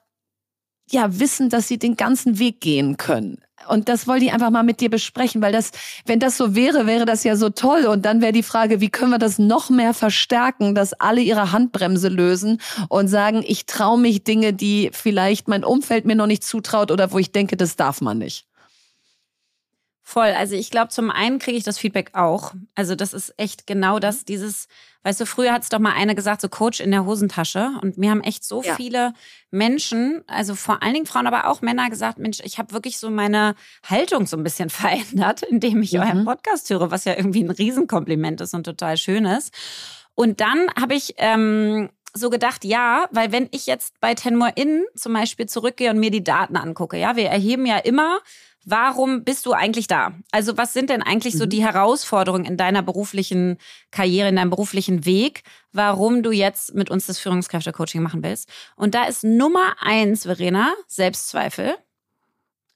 [0.91, 3.43] ja wissen, dass sie den ganzen Weg gehen können.
[3.67, 5.71] Und das wollte ich einfach mal mit dir besprechen, weil das,
[6.05, 7.85] wenn das so wäre, wäre das ja so toll.
[7.85, 11.51] Und dann wäre die Frage, wie können wir das noch mehr verstärken, dass alle ihre
[11.51, 16.43] Handbremse lösen und sagen, ich traue mich Dinge, die vielleicht mein Umfeld mir noch nicht
[16.43, 18.48] zutraut oder wo ich denke, das darf man nicht.
[20.09, 20.33] Voll.
[20.35, 22.53] Also ich glaube, zum einen kriege ich das Feedback auch.
[22.73, 24.67] Also das ist echt genau das, dieses,
[25.03, 27.73] weißt du, früher hat es doch mal eine gesagt, so Coach in der Hosentasche.
[27.83, 28.73] Und mir haben echt so ja.
[28.73, 29.13] viele
[29.51, 33.11] Menschen, also vor allen Dingen Frauen, aber auch Männer gesagt, Mensch, ich habe wirklich so
[33.11, 33.53] meine
[33.87, 35.99] Haltung so ein bisschen verändert, indem ich mhm.
[35.99, 39.53] euren Podcast höre, was ja irgendwie ein Riesenkompliment ist und total schön ist.
[40.15, 44.85] Und dann habe ich ähm, so gedacht, ja, weil wenn ich jetzt bei Tenmore In
[44.95, 48.17] zum Beispiel zurückgehe und mir die Daten angucke, ja, wir erheben ja immer
[48.65, 50.13] Warum bist du eigentlich da?
[50.31, 51.49] Also was sind denn eigentlich so mhm.
[51.49, 53.57] die Herausforderungen in deiner beruflichen
[53.91, 58.49] Karriere, in deinem beruflichen Weg, warum du jetzt mit uns das Führungskräftecoaching machen willst?
[58.75, 61.75] Und da ist Nummer eins, Verena, Selbstzweifel.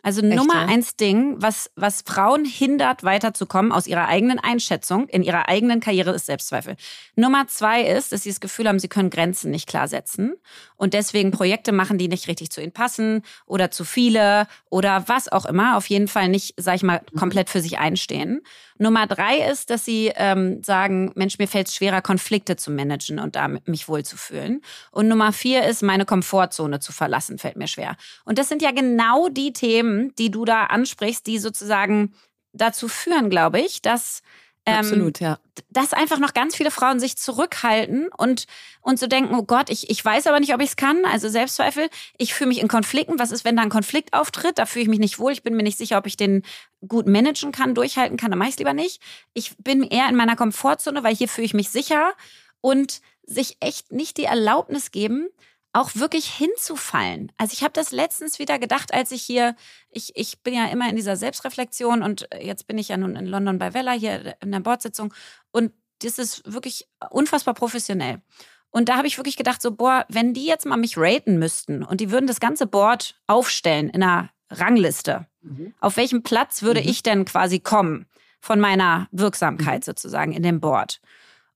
[0.03, 0.65] Also Echt, Nummer ja?
[0.65, 6.11] eins Ding, was, was Frauen hindert, weiterzukommen aus ihrer eigenen Einschätzung, in ihrer eigenen Karriere,
[6.11, 6.75] ist Selbstzweifel.
[7.15, 10.35] Nummer zwei ist, dass sie das Gefühl haben, sie können Grenzen nicht klar setzen
[10.75, 15.31] und deswegen Projekte machen, die nicht richtig zu ihnen passen oder zu viele oder was
[15.31, 15.77] auch immer.
[15.77, 17.17] Auf jeden Fall nicht, sag ich mal, mhm.
[17.17, 18.41] komplett für sich einstehen.
[18.77, 23.19] Nummer drei ist, dass sie ähm, sagen, Mensch, mir fällt es schwerer, Konflikte zu managen
[23.19, 24.61] und damit mich wohlzufühlen.
[24.91, 27.95] Und Nummer vier ist, meine Komfortzone zu verlassen, fällt mir schwer.
[28.25, 32.13] Und das sind ja genau die Themen, die du da ansprichst, die sozusagen
[32.53, 34.21] dazu führen, glaube ich, dass
[34.65, 35.39] ähm, Absolut, ja.
[35.69, 38.45] Dass einfach noch ganz viele Frauen sich zurückhalten und,
[38.81, 41.03] und so denken, oh Gott, ich, ich weiß aber nicht, ob ich es kann.
[41.05, 41.89] Also Selbstzweifel.
[42.17, 43.19] Ich fühle mich in Konflikten.
[43.19, 44.57] Was ist, wenn da ein Konflikt auftritt?
[44.57, 45.33] Da fühle ich mich nicht wohl.
[45.33, 46.43] Ich bin mir nicht sicher, ob ich den
[46.87, 48.31] gut managen kann, durchhalten kann.
[48.31, 49.01] Dann mache ich es lieber nicht.
[49.33, 52.13] Ich bin eher in meiner Komfortzone, weil hier fühle ich mich sicher.
[52.61, 55.27] Und sich echt nicht die Erlaubnis geben,
[55.73, 57.31] auch wirklich hinzufallen.
[57.37, 59.55] Also ich habe das letztens wieder gedacht, als ich hier,
[59.89, 63.25] ich, ich bin ja immer in dieser Selbstreflexion und jetzt bin ich ja nun in
[63.25, 65.13] London bei Vella hier in der Bordsitzung
[65.51, 68.21] und das ist wirklich unfassbar professionell.
[68.69, 71.83] Und da habe ich wirklich gedacht, so, boah, wenn die jetzt mal mich raten müssten
[71.83, 75.73] und die würden das ganze Board aufstellen in einer Rangliste, mhm.
[75.79, 76.89] auf welchem Platz würde mhm.
[76.89, 78.05] ich denn quasi kommen
[78.39, 79.83] von meiner Wirksamkeit mhm.
[79.83, 81.01] sozusagen in dem Board?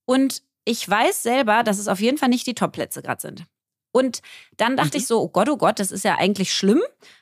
[0.05, 3.45] Und ich weiß selber, dass es auf jeden Fall nicht die Top-Plätze gerade sind.
[3.97, 4.21] Und
[4.57, 5.01] dann dachte mhm.
[5.01, 6.81] ich so, oh Gott, oh Gott, das ist ja eigentlich schlimm.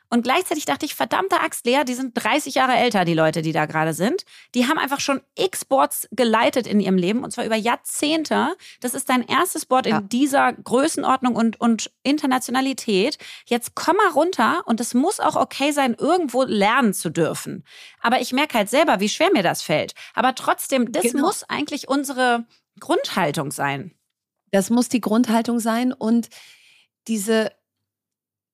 [0.10, 3.54] Und gleichzeitig dachte ich, verdammte Axt, Lea, die sind 30 Jahre älter, die Leute, die
[3.54, 4.24] da gerade sind.
[4.54, 8.56] Die haben einfach schon x Boards geleitet in ihrem Leben und zwar über Jahrzehnte.
[8.82, 9.98] Das ist dein erstes Board ja.
[9.98, 13.18] in dieser Größenordnung und, und Internationalität.
[13.46, 17.64] Jetzt komm mal runter und es muss auch okay sein, irgendwo lernen zu dürfen.
[18.00, 19.96] Aber ich merke halt selber, wie schwer mir das fällt.
[20.14, 21.26] Aber trotzdem, das genau.
[21.26, 22.46] muss eigentlich unsere
[22.80, 23.96] Grundhaltung sein.
[24.52, 26.30] Das muss die Grundhaltung sein und
[27.08, 27.52] diese,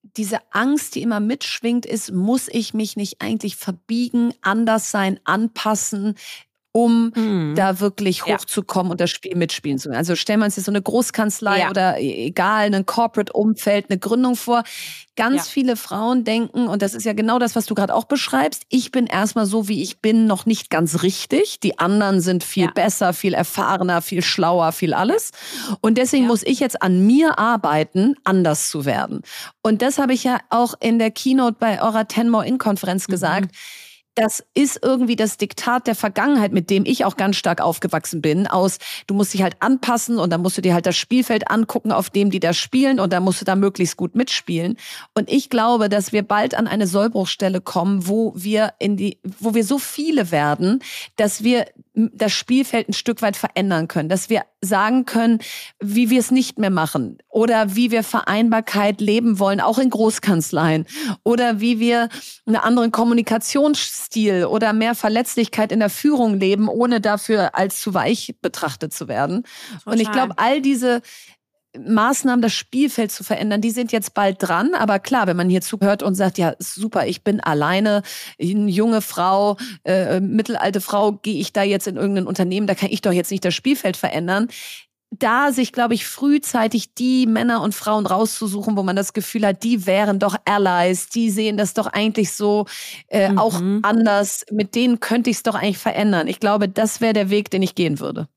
[0.04, 6.16] diese Angst, die immer mitschwingt, ist, muss ich mich nicht eigentlich verbiegen, anders sein, anpassen?
[6.74, 7.56] Um mhm.
[7.56, 8.92] da wirklich hochzukommen ja.
[8.92, 9.98] und das Spiel mitspielen zu können.
[9.98, 11.70] Also stellen wir uns jetzt so eine Großkanzlei ja.
[11.70, 14.64] oder e, egal, ein Corporate-Umfeld, eine Gründung vor.
[15.18, 15.44] Ganz ja.
[15.44, 18.92] viele Frauen denken, und das ist ja genau das, was du gerade auch beschreibst, ich
[18.92, 21.60] bin erstmal so, wie ich bin, noch nicht ganz richtig.
[21.60, 25.32] Die anderen sind viel besser, viel erfahrener, viel schlauer, viel alles.
[25.82, 29.22] Und deswegen muss ich jetzt an mir arbeiten, anders zu werden.
[29.62, 33.12] Und das habe ich ja auch in der Keynote bei eurer Ten More In-Konferenz mhm.
[33.12, 33.56] gesagt
[34.16, 38.48] das ist irgendwie das Diktat der Vergangenheit, mit dem ich auch ganz stark aufgewachsen bin,
[38.48, 41.92] aus du musst dich halt anpassen und dann musst du dir halt das Spielfeld angucken,
[41.92, 44.78] auf dem die da spielen und dann musst du da möglichst gut mitspielen.
[45.14, 49.54] Und ich glaube, dass wir bald an eine Sollbruchstelle kommen, wo wir in die, wo
[49.54, 50.84] wir so viele werden,
[51.16, 55.40] dass wir das Spielfeld ein Stück weit verändern können, dass wir sagen können,
[55.80, 60.86] wie wir es nicht mehr machen oder wie wir Vereinbarkeit leben wollen, auch in Großkanzleien
[61.24, 62.08] oder wie wir
[62.46, 68.36] einen anderen Kommunikationsstil oder mehr Verletzlichkeit in der Führung leben, ohne dafür als zu weich
[68.42, 69.44] betrachtet zu werden.
[69.80, 69.94] Total.
[69.94, 71.02] Und ich glaube, all diese
[71.80, 74.74] Maßnahmen, das Spielfeld zu verändern, die sind jetzt bald dran.
[74.74, 78.04] Aber klar, wenn man hier zuhört und sagt, ja, super, ich bin alleine,
[78.40, 82.90] eine junge Frau, äh, mittelalte Frau, gehe ich da jetzt in irgendein Unternehmen, da kann
[82.92, 84.50] ich doch jetzt nicht das Spielfeld verändern.
[85.14, 89.62] Da sich, glaube ich, frühzeitig die Männer und Frauen rauszusuchen, wo man das Gefühl hat,
[89.64, 92.66] die wären doch Allies, die sehen das doch eigentlich so
[93.10, 93.38] äh, mhm.
[93.38, 96.28] auch anders, mit denen könnte ich es doch eigentlich verändern.
[96.28, 98.30] Ich glaube, das wäre der Weg, den ich gehen würde.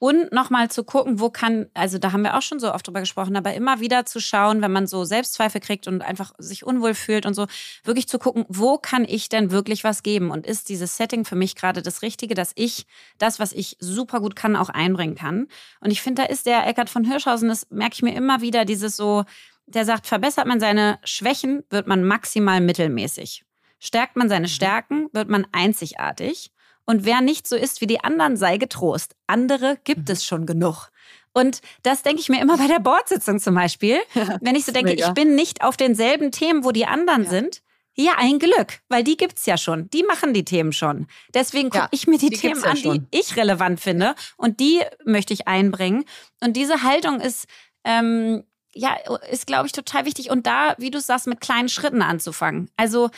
[0.00, 3.00] Und nochmal zu gucken, wo kann, also da haben wir auch schon so oft drüber
[3.00, 6.94] gesprochen, aber immer wieder zu schauen, wenn man so Selbstzweifel kriegt und einfach sich unwohl
[6.94, 7.46] fühlt und so,
[7.84, 10.30] wirklich zu gucken, wo kann ich denn wirklich was geben?
[10.30, 12.86] Und ist dieses Setting für mich gerade das Richtige, dass ich
[13.18, 15.48] das, was ich super gut kann, auch einbringen kann?
[15.80, 18.64] Und ich finde, da ist der Eckart von Hirschhausen, das merke ich mir immer wieder,
[18.64, 19.24] dieses so,
[19.66, 23.44] der sagt, verbessert man seine Schwächen, wird man maximal mittelmäßig.
[23.78, 24.50] Stärkt man seine mhm.
[24.50, 26.52] Stärken, wird man einzigartig.
[26.84, 29.14] Und wer nicht so ist wie die anderen, sei getrost.
[29.26, 30.90] Andere gibt es schon genug.
[31.32, 33.98] Und das denke ich mir immer bei der Bordsitzung zum Beispiel.
[34.40, 35.08] wenn ich so denke, Mega.
[35.08, 37.30] ich bin nicht auf denselben Themen, wo die anderen ja.
[37.30, 37.62] sind.
[37.94, 39.90] Ja, ein Glück, weil die gibt es ja schon.
[39.90, 41.06] Die machen die Themen schon.
[41.34, 44.14] Deswegen gucke ja, ich mir die, die Themen an, ja die ich relevant finde.
[44.36, 46.04] Und die möchte ich einbringen.
[46.40, 47.46] Und diese Haltung ist,
[47.84, 48.96] ähm, ja,
[49.30, 50.30] ist, glaube ich, total wichtig.
[50.30, 52.70] Und da, wie du sagst, mit kleinen Schritten anzufangen.
[52.76, 53.10] Also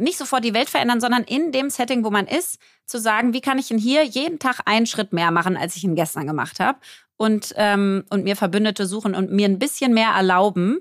[0.00, 3.40] nicht sofort die Welt verändern, sondern in dem Setting, wo man ist, zu sagen, wie
[3.40, 6.58] kann ich denn hier jeden Tag einen Schritt mehr machen, als ich ihn gestern gemacht
[6.58, 6.78] habe
[7.16, 10.78] und, ähm, und mir Verbündete suchen und mir ein bisschen mehr erlauben.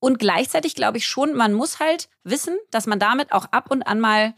[0.00, 3.82] Und gleichzeitig glaube ich schon, man muss halt wissen, dass man damit auch ab und
[3.82, 4.34] an mal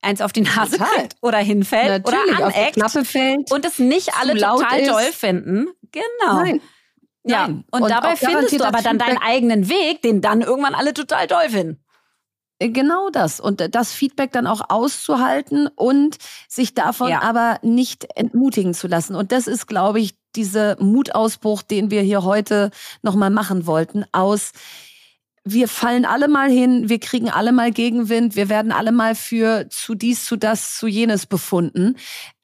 [0.00, 0.94] eins auf die Nase total.
[0.94, 4.88] kriegt oder hinfällt Natürlich, oder aneckt auf die fällt, und es nicht alle total ist.
[4.88, 5.68] toll finden.
[5.90, 6.34] Genau.
[6.40, 6.60] Nein.
[7.24, 7.64] Ja, Nein.
[7.70, 11.26] Und, und dabei findest du aber dann deinen eigenen Weg, den dann irgendwann alle total
[11.26, 11.84] toll finden.
[12.60, 13.38] Genau das.
[13.38, 16.16] Und das Feedback dann auch auszuhalten und
[16.48, 17.22] sich davon ja.
[17.22, 19.14] aber nicht entmutigen zu lassen.
[19.14, 22.70] Und das ist, glaube ich, dieser Mutausbruch, den wir hier heute
[23.02, 24.52] nochmal machen wollten, aus
[25.44, 29.68] wir fallen alle mal hin, wir kriegen alle mal Gegenwind, wir werden alle mal für
[29.70, 31.96] zu dies, zu das, zu jenes befunden.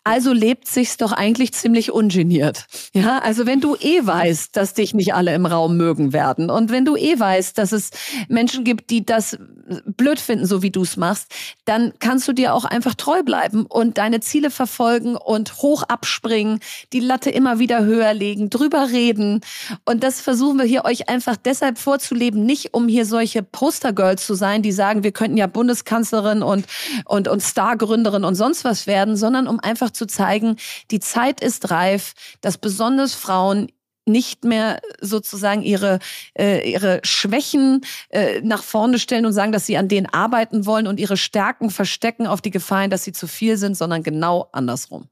[0.05, 2.67] Also lebt sich's doch eigentlich ziemlich ungeniert.
[2.93, 6.71] Ja, also wenn du eh weißt, dass dich nicht alle im Raum mögen werden und
[6.71, 7.91] wenn du eh weißt, dass es
[8.29, 9.39] Menschen gibt, die das
[9.87, 11.33] blöd finden, so wie du es machst,
[11.65, 16.61] dann kannst du dir auch einfach treu bleiben und deine Ziele verfolgen und hoch abspringen,
[16.93, 19.41] die Latte immer wieder höher legen, drüber reden.
[19.87, 24.35] Und das versuchen wir hier euch einfach deshalb vorzuleben, nicht um hier solche Postergirls zu
[24.35, 26.67] sein, die sagen, wir könnten ja Bundeskanzlerin und,
[27.07, 30.57] und, und Stargründerin und sonst was werden, sondern um einfach zu zeigen,
[30.91, 33.69] die Zeit ist reif, dass besonders Frauen
[34.07, 35.99] nicht mehr sozusagen ihre,
[36.39, 37.81] äh, ihre Schwächen
[38.11, 41.71] äh, nach vorne stellen und sagen, dass sie an denen arbeiten wollen und ihre Stärken
[41.71, 45.09] verstecken auf die Gefahren, dass sie zu viel sind, sondern genau andersrum.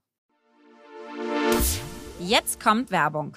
[2.21, 3.37] Jetzt kommt Werbung.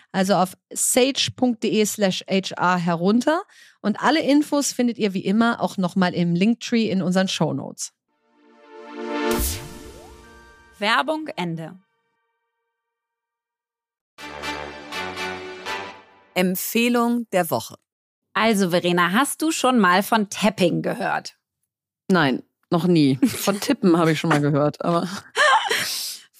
[0.11, 3.43] also auf sage.de slash HR herunter.
[3.81, 7.93] Und alle Infos findet ihr wie immer auch nochmal im Linktree in unseren Show Notes.
[10.79, 11.79] Werbung Ende.
[16.33, 17.75] Empfehlung der Woche.
[18.33, 21.35] Also, Verena, hast du schon mal von Tapping gehört?
[22.07, 23.17] Nein, noch nie.
[23.25, 25.07] Von Tippen habe ich schon mal gehört, aber.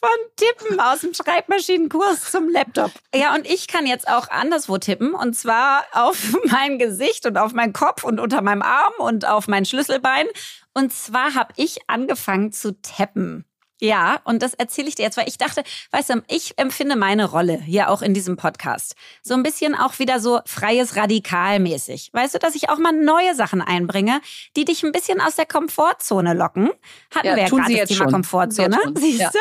[0.02, 2.92] Von Tippen aus dem Schreibmaschinenkurs zum Laptop.
[3.14, 5.14] Ja, und ich kann jetzt auch anderswo tippen.
[5.14, 9.48] Und zwar auf mein Gesicht und auf meinen Kopf und unter meinem Arm und auf
[9.48, 10.28] mein Schlüsselbein.
[10.74, 13.46] Und zwar habe ich angefangen zu tappen.
[13.84, 17.26] Ja, und das erzähle ich dir jetzt, weil ich dachte, weißt du, ich empfinde meine
[17.26, 22.12] Rolle hier auch in diesem Podcast so ein bisschen auch wieder so freies Radikalmäßig.
[22.14, 24.22] Weißt du, dass ich auch mal neue Sachen einbringe,
[24.56, 26.70] die dich ein bisschen aus der Komfortzone locken.
[27.14, 28.12] Hatten ja, wir ja gerade das Thema schon.
[28.12, 28.78] Komfortzone.
[29.00, 29.32] Siehst ja.
[29.32, 29.40] du?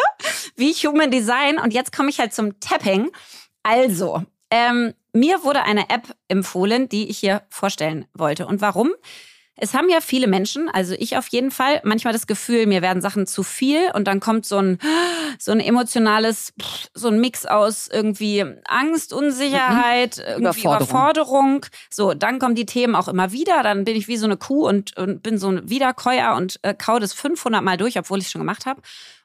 [0.57, 1.59] Wie Human Design.
[1.59, 3.11] Und jetzt komme ich halt zum Tapping.
[3.63, 8.47] Also, ähm, mir wurde eine App empfohlen, die ich hier vorstellen wollte.
[8.47, 8.95] Und warum?
[9.61, 13.03] Es haben ja viele Menschen, also ich auf jeden Fall, manchmal das Gefühl, mir werden
[13.03, 14.79] Sachen zu viel und dann kommt so ein,
[15.39, 16.53] so ein emotionales,
[16.95, 20.23] so ein Mix aus irgendwie Angst, Unsicherheit, mhm.
[20.23, 20.89] irgendwie Überforderung.
[20.89, 21.67] Überforderung.
[21.91, 23.63] So, dann kommen die Themen auch immer wieder.
[23.63, 26.75] Dann bin ich wie so eine Kuh und, und bin so ein Wiederkäuer und äh,
[26.75, 28.81] kau das 500 Mal durch, obwohl ich es schon gemacht habe.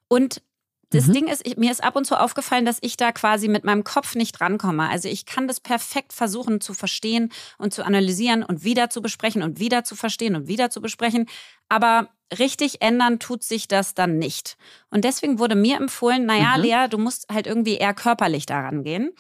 [0.08, 0.42] Und
[0.90, 1.14] das mhm.
[1.14, 3.84] Ding ist, ich, mir ist ab und zu aufgefallen, dass ich da quasi mit meinem
[3.84, 4.90] Kopf nicht rankomme.
[4.90, 9.44] Also ich kann das perfekt versuchen zu verstehen und zu analysieren und wieder zu besprechen
[9.44, 11.28] und wieder zu verstehen und wieder zu besprechen.
[11.70, 14.58] Aber richtig ändern tut sich das dann nicht.
[14.90, 16.64] Und deswegen wurde mir empfohlen, naja, mhm.
[16.64, 19.12] Lea, du musst halt irgendwie eher körperlich daran gehen.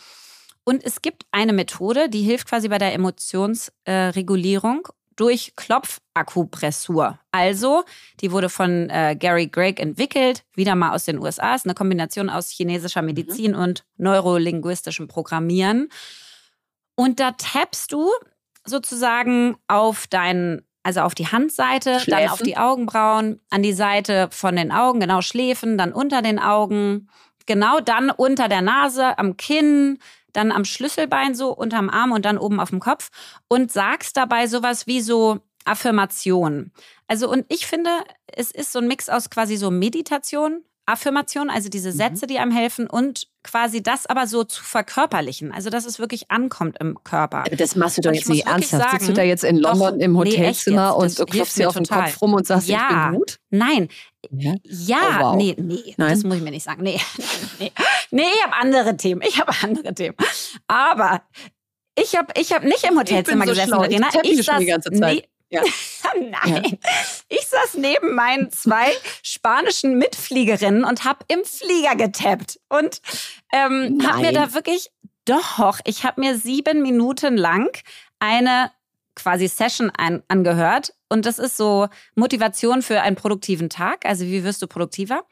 [0.63, 7.19] Und es gibt eine Methode, die hilft quasi bei der Emotionsregulierung durch Klopfakupressur.
[7.31, 7.83] Also,
[8.21, 11.55] die wurde von äh, Gary Gregg entwickelt, wieder mal aus den USA.
[11.55, 13.07] Ist eine Kombination aus chinesischer mhm.
[13.07, 13.59] Medizin mhm.
[13.59, 15.89] und neurolinguistischem Programmieren.
[16.95, 18.09] Und da tappst du
[18.65, 22.23] sozusagen auf deinen, also auf die Handseite, Schläfen.
[22.23, 26.39] dann auf die Augenbrauen, an die Seite von den Augen, genau Schläfen, dann unter den
[26.39, 27.09] Augen,
[27.45, 29.99] genau dann unter der Nase, am Kinn,
[30.35, 33.09] dann am Schlüsselbein so unterm Arm und dann oben auf dem Kopf
[33.47, 36.71] und sagst dabei sowas wie so Affirmation.
[37.07, 37.89] Also und ich finde,
[38.27, 41.95] es ist so ein Mix aus quasi so Meditation, Affirmation, also diese mhm.
[41.95, 45.51] Sätze, die einem helfen und quasi das aber so zu verkörperlichen.
[45.51, 47.43] Also, dass es wirklich ankommt im Körper.
[47.57, 48.83] Das machst du doch jetzt nicht ernsthaft.
[48.83, 51.75] Sagen, Sitzt du da jetzt in London doch, im Hotelzimmer nee, und klopfst dir auf
[51.75, 53.39] den Kopf rum und sagst, ja, ich bin gut?
[53.49, 53.89] Nein.
[54.31, 55.35] Ja, ja oh, wow.
[55.35, 56.09] nee, nee, Nein?
[56.09, 56.81] das muss ich mir nicht sagen.
[56.81, 56.99] Nee,
[57.59, 57.71] nee,
[58.11, 59.21] nee ich habe andere Themen.
[59.27, 60.15] Ich habe andere Themen.
[60.67, 61.21] Aber
[61.97, 63.81] ich habe ich hab nicht im Hotelzimmer so gesessen, schlau.
[63.81, 64.09] Verena.
[64.23, 65.15] Ich, ich saß, die ganze Zeit.
[65.15, 65.61] Nee, ja.
[66.19, 66.89] Nein, ja.
[67.29, 68.91] ich saß neben meinen zwei
[69.21, 73.01] spanischen Mitfliegerinnen und habe im Flieger getappt und
[73.51, 74.91] ähm, habe mir da wirklich
[75.25, 77.75] doch, ich habe mir sieben Minuten lang
[78.19, 78.71] eine
[79.15, 84.05] quasi Session ein, angehört und das ist so Motivation für einen produktiven Tag.
[84.05, 85.23] Also wie wirst du produktiver?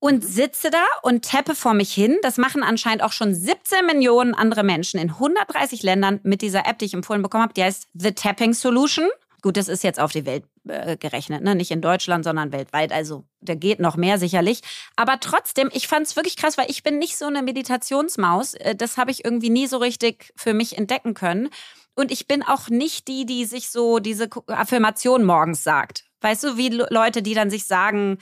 [0.00, 2.16] Und sitze da und tappe vor mich hin.
[2.22, 6.78] Das machen anscheinend auch schon 17 Millionen andere Menschen in 130 Ländern mit dieser App,
[6.78, 7.54] die ich empfohlen bekommen habe.
[7.54, 9.08] Die heißt The Tapping Solution.
[9.42, 11.54] Gut, das ist jetzt auf die Welt äh, gerechnet, ne?
[11.54, 12.92] nicht in Deutschland, sondern weltweit.
[12.92, 14.60] Also da geht noch mehr sicherlich.
[14.96, 18.54] Aber trotzdem, ich fand es wirklich krass, weil ich bin nicht so eine Meditationsmaus.
[18.54, 21.50] Äh, das habe ich irgendwie nie so richtig für mich entdecken können.
[21.94, 26.04] Und ich bin auch nicht die, die sich so diese Affirmation morgens sagt.
[26.22, 28.18] Weißt du, wie Leute, die dann sich sagen,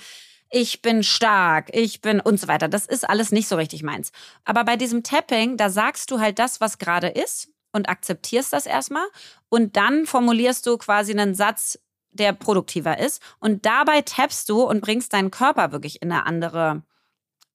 [0.51, 2.69] ich bin stark, ich bin und so weiter.
[2.69, 4.13] Das ist alles nicht so richtig meins.
[4.45, 7.49] Aber bei diesem Tapping, da sagst du halt das, was gerade ist.
[7.73, 9.07] und akzeptierst das erstmal.
[9.51, 11.79] Und dann formulierst du quasi einen Satz,
[12.13, 13.23] der produktiver ist.
[13.41, 16.83] Und dabei tappst du und bringst deinen Körper wirklich in eine andere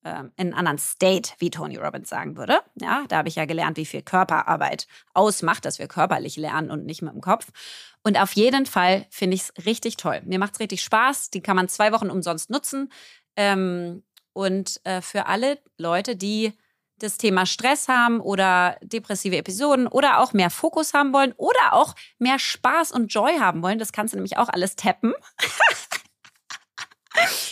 [0.04, 2.60] ähm, in einen anderen State, wie Tony Robbins sagen würde.
[2.76, 6.86] Ja, da habe ich ja gelernt, wie viel Körperarbeit ausmacht, dass wir körperlich lernen und
[6.86, 7.48] nicht mit dem Kopf.
[8.04, 10.22] Und auf jeden Fall finde ich es richtig toll.
[10.26, 11.30] Mir macht es richtig Spaß.
[11.30, 12.92] Die kann man zwei Wochen umsonst nutzen.
[13.36, 16.54] Ähm, und äh, für alle Leute, die
[17.00, 21.96] das Thema Stress haben oder depressive Episoden oder auch mehr Fokus haben wollen oder auch
[22.20, 25.14] mehr Spaß und Joy haben wollen, das kannst du nämlich auch alles tappen.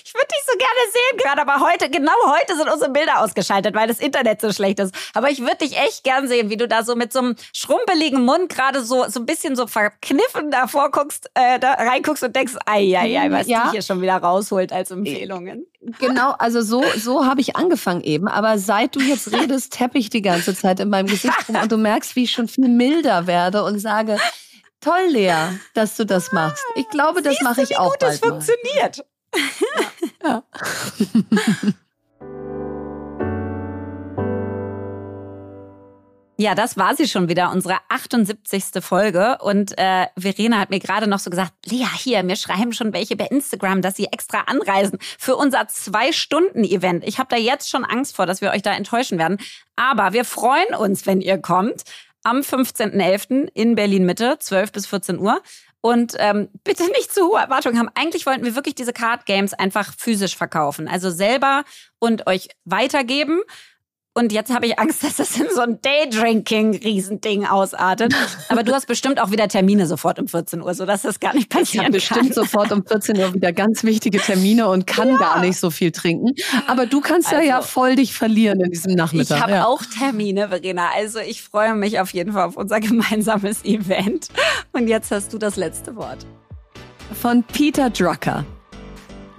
[0.03, 3.75] Ich würde dich so gerne sehen gerade, aber heute, genau heute sind unsere Bilder ausgeschaltet,
[3.75, 4.93] weil das Internet so schlecht ist.
[5.13, 8.25] Aber ich würde dich echt gern sehen, wie du da so mit so einem schrumpeligen
[8.25, 12.55] Mund gerade so, so ein bisschen so verkniffen davor guckst, äh, da reinguckst und denkst,
[12.65, 13.65] ei, ei, ei, was ja.
[13.65, 15.65] die hier schon wieder rausholt als Empfehlungen.
[15.99, 18.27] Genau, also so, so habe ich angefangen eben.
[18.27, 21.71] Aber seit du jetzt redest, tappe ich die ganze Zeit in meinem Gesicht rum und
[21.71, 24.17] du merkst, wie ich schon viel milder werde und sage,
[24.81, 26.63] Toll, Lea, dass du das machst.
[26.75, 29.05] Ich glaube, das mache ich auch gut bald das funktioniert.
[30.23, 30.43] Ja.
[36.41, 38.83] Ja, das war sie schon wieder, unsere 78.
[38.83, 39.37] Folge.
[39.41, 43.15] Und äh, Verena hat mir gerade noch so gesagt, Lea, hier, mir schreiben schon welche
[43.15, 47.03] bei Instagram, dass sie extra anreisen für unser Zwei-Stunden-Event.
[47.05, 49.37] Ich habe da jetzt schon Angst vor, dass wir euch da enttäuschen werden.
[49.75, 51.83] Aber wir freuen uns, wenn ihr kommt.
[52.23, 53.49] Am 15.11.
[53.53, 55.43] in Berlin-Mitte, 12 bis 14 Uhr.
[55.81, 57.89] Und ähm, bitte nicht zu hohe Erwartungen haben.
[57.95, 60.87] Eigentlich wollten wir wirklich diese Card Games einfach physisch verkaufen.
[60.87, 61.63] Also selber
[61.97, 63.41] und euch weitergeben.
[64.13, 68.13] Und jetzt habe ich Angst, dass das in so ein Daydrinking-Riesending ausartet.
[68.49, 71.49] Aber du hast bestimmt auch wieder Termine sofort um 14 Uhr, sodass das gar nicht
[71.49, 72.19] passieren ich kann.
[72.19, 75.17] bestimmt sofort um 14 Uhr wieder ganz wichtige Termine und kann ja.
[75.17, 76.35] gar nicht so viel trinken.
[76.67, 79.37] Aber du kannst also, ja ja voll dich verlieren in diesem Nachmittag.
[79.37, 79.65] Ich habe ja.
[79.65, 80.89] auch Termine, Verena.
[80.95, 84.27] Also ich freue mich auf jeden Fall auf unser gemeinsames Event.
[84.73, 86.25] Und jetzt hast du das letzte Wort.
[87.13, 88.45] Von Peter Drucker.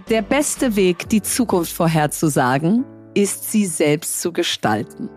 [0.09, 2.85] Der beste Weg, die Zukunft vorherzusagen,
[3.15, 5.09] ist sie selbst zu gestalten.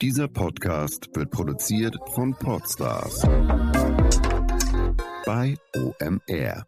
[0.00, 3.22] Dieser Podcast wird produziert von Podstars
[5.26, 6.64] bei OMR.